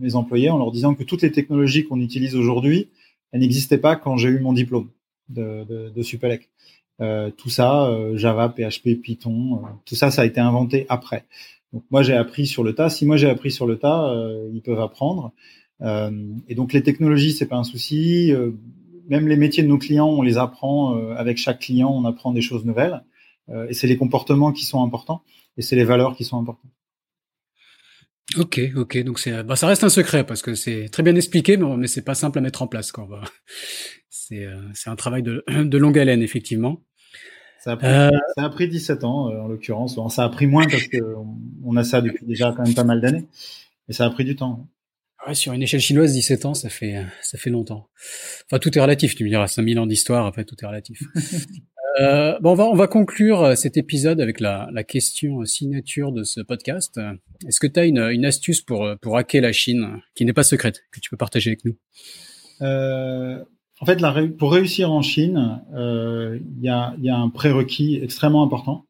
[0.00, 2.90] mes employés en leur disant que toutes les technologies qu'on utilise aujourd'hui,
[3.32, 4.88] elles n'existaient pas quand j'ai eu mon diplôme.
[5.28, 6.48] de, de, de Supelec.
[7.00, 11.26] Euh, tout ça, euh, Java, PHP, Python, euh, tout ça, ça a été inventé après.
[11.90, 12.90] Moi j'ai appris sur le tas.
[12.90, 14.14] Si moi j'ai appris sur le tas,
[14.52, 15.32] ils peuvent apprendre.
[15.82, 18.32] et donc les technologies, c'est pas un souci.
[19.08, 22.42] même les métiers de nos clients, on les apprend avec chaque client, on apprend des
[22.42, 23.02] choses nouvelles.
[23.68, 25.22] et c'est les comportements qui sont importants
[25.56, 26.72] et c'est les valeurs qui sont importantes.
[28.36, 31.76] Ok, ok, donc bah, ça reste un secret parce que c'est très bien expliqué, mais,
[31.76, 32.92] mais c'est pas simple à mettre en place.
[34.10, 36.82] C'est un travail de, de longue haleine, effectivement.
[37.66, 38.10] Ça a pris, euh...
[38.36, 39.98] ça a pris 17 ans, euh, en l'occurrence.
[40.14, 43.00] ça a pris moins parce qu'on on a ça depuis déjà quand même pas mal
[43.00, 43.26] d'années.
[43.88, 44.68] Mais ça a pris du temps.
[45.26, 47.88] Ouais, sur une échelle chinoise, 17 ans, ça fait, ça fait longtemps.
[48.44, 49.48] Enfin, tout est relatif, tu me diras.
[49.48, 51.02] 5000 ans d'histoire, fait, tout est relatif.
[52.00, 56.12] euh, bon, on va, on va conclure euh, cet épisode avec la, la question signature
[56.12, 57.00] de ce podcast.
[57.48, 60.44] Est-ce que tu as une, une astuce pour, pour hacker la Chine, qui n'est pas
[60.44, 61.76] secrète, que tu peux partager avec nous?
[62.62, 63.42] Euh,
[63.80, 68.00] en fait, la, pour réussir en Chine, euh, il y, a, y, a, un prérequis
[68.02, 68.86] extrêmement important.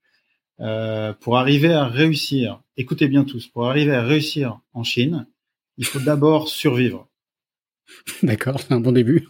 [0.61, 5.27] Euh, pour arriver à réussir, écoutez bien tous, pour arriver à réussir en Chine,
[5.77, 7.09] il faut d'abord survivre.
[8.23, 9.29] D'accord, c'est un bon début.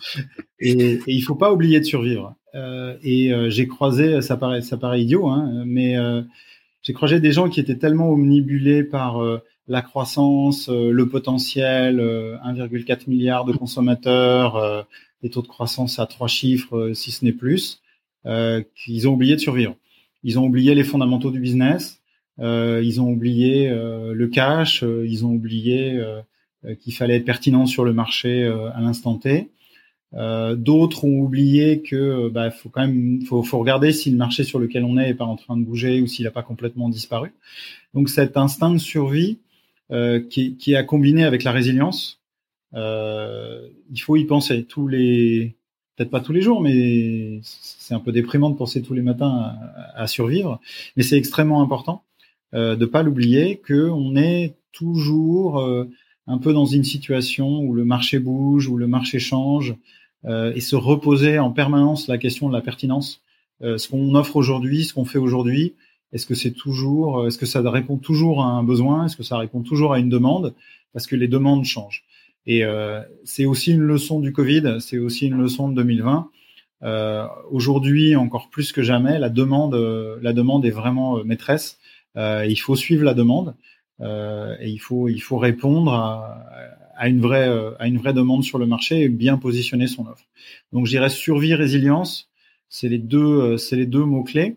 [0.61, 2.34] Et, et il faut pas oublier de survivre.
[2.54, 5.96] Euh, et j'ai croisé, ça paraît, ça paraît idiot, hein, mais
[6.82, 9.20] j'ai croisé des gens qui étaient tellement omnibulés par
[9.68, 14.86] la croissance, le potentiel, 1,4 milliard de consommateurs,
[15.31, 17.81] taux de croissance à trois chiffres, euh, si ce n'est plus,
[18.27, 19.77] euh, qu'ils ont oublié de survivre.
[20.22, 22.01] Ils ont oublié les fondamentaux du business,
[22.41, 26.03] euh, ils ont oublié le cash, ils ont oublié
[26.81, 29.51] qu'il fallait être pertinent sur le marché à l'instant T.
[30.12, 34.59] D'autres ont oublié que bah, faut quand même faut, faut regarder si le marché sur
[34.59, 37.33] lequel on est est pas en train de bouger ou s'il n'a pas complètement disparu.
[37.95, 39.39] Donc cet instinct de survie
[40.29, 42.20] qui, qui a combiné avec la résilience,
[42.74, 45.56] euh, il faut y penser tous les,
[45.96, 49.54] peut-être pas tous les jours, mais c'est un peu déprimant de penser tous les matins
[49.94, 50.60] à, survivre.
[50.96, 52.02] Mais c'est extrêmement important
[52.54, 55.88] euh, de pas l'oublier que on est toujours euh,
[56.26, 59.74] un peu dans une situation où le marché bouge, où le marché change,
[60.26, 63.22] euh, et se reposer en permanence la question de la pertinence.
[63.62, 65.76] Ce qu'on offre aujourd'hui, ce qu'on fait aujourd'hui,
[66.12, 69.38] est-ce que c'est toujours, est-ce que ça répond toujours à un besoin, est-ce que ça
[69.38, 70.52] répond toujours à une demande,
[70.92, 72.04] parce que les demandes changent.
[72.47, 76.30] Et euh, c'est aussi une leçon du Covid, c'est aussi une leçon de 2020.
[76.82, 79.74] Euh, Aujourd'hui, encore plus que jamais, la demande,
[80.20, 81.78] la demande est vraiment euh, maîtresse.
[82.16, 83.55] Euh, il faut suivre la demande
[84.01, 86.44] euh, et il faut, il faut répondre à,
[86.97, 90.24] à, une vraie, à une vraie demande sur le marché et bien positionner son offre.
[90.72, 92.30] Donc, je dirais survie, résilience,
[92.68, 94.57] c'est les deux, c'est les deux mots clés.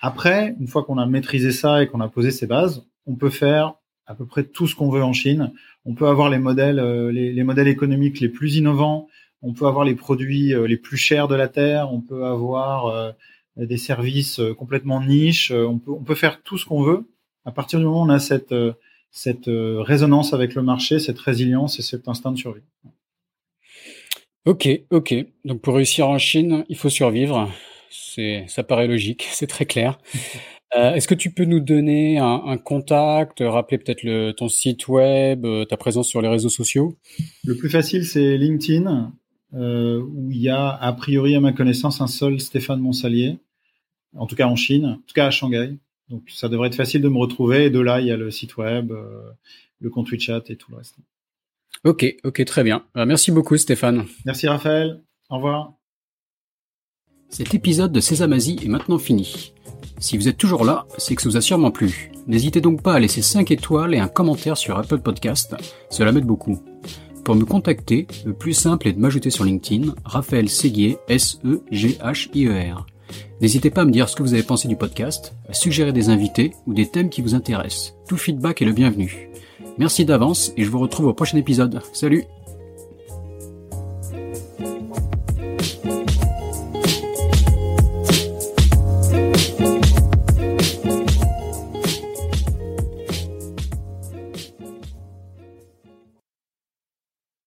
[0.00, 3.30] Après, une fois qu'on a maîtrisé ça et qu'on a posé ses bases, on peut
[3.30, 3.74] faire
[4.06, 5.52] à peu près tout ce qu'on veut en Chine.
[5.84, 9.08] On peut avoir les modèles, euh, les, modèles économiques les plus innovants.
[9.42, 11.92] On peut avoir les produits euh, les plus chers de la terre.
[11.92, 13.12] On peut avoir euh,
[13.56, 15.50] des services complètement niches.
[15.50, 17.08] On peut, on peut faire tout ce qu'on veut.
[17.44, 18.54] À partir du moment où on a cette,
[19.10, 22.62] cette résonance avec le marché, cette résilience et cet instinct de survie.
[24.46, 25.14] Ok, ok.
[25.44, 27.50] Donc pour réussir en Chine, il faut survivre.
[27.90, 29.98] C'est, ça paraît logique, c'est très clair.
[30.76, 34.88] Euh, est-ce que tu peux nous donner un, un contact, rappeler peut-être le, ton site
[34.88, 36.96] web, euh, ta présence sur les réseaux sociaux?
[37.44, 39.12] Le plus facile, c'est LinkedIn,
[39.54, 43.38] euh, où il y a a priori, à ma connaissance, un seul Stéphane Monsalier,
[44.16, 45.78] en tout cas en Chine, en tout cas à Shanghai.
[46.08, 47.66] Donc ça devrait être facile de me retrouver.
[47.66, 49.30] Et de là, il y a le site web, euh,
[49.80, 50.96] le compte WeChat et tout le reste.
[51.84, 52.84] Ok, ok, très bien.
[52.96, 54.06] Euh, merci beaucoup, Stéphane.
[54.24, 55.02] Merci, Raphaël.
[55.30, 55.74] Au revoir.
[57.28, 59.52] Cet épisode de Sésame Asie est maintenant fini.
[59.98, 62.10] Si vous êtes toujours là, c'est que ça vous a sûrement plu.
[62.26, 65.54] N'hésitez donc pas à laisser 5 étoiles et un commentaire sur Apple Podcast,
[65.90, 66.58] cela m'aide beaucoup.
[67.24, 72.86] Pour me contacter, le plus simple est de m'ajouter sur LinkedIn, Raphaël Séguier, S-E-G-H-I-E-R.
[73.40, 76.08] N'hésitez pas à me dire ce que vous avez pensé du podcast, à suggérer des
[76.08, 77.94] invités ou des thèmes qui vous intéressent.
[78.08, 79.30] Tout feedback est le bienvenu.
[79.78, 81.80] Merci d'avance et je vous retrouve au prochain épisode.
[81.92, 82.24] Salut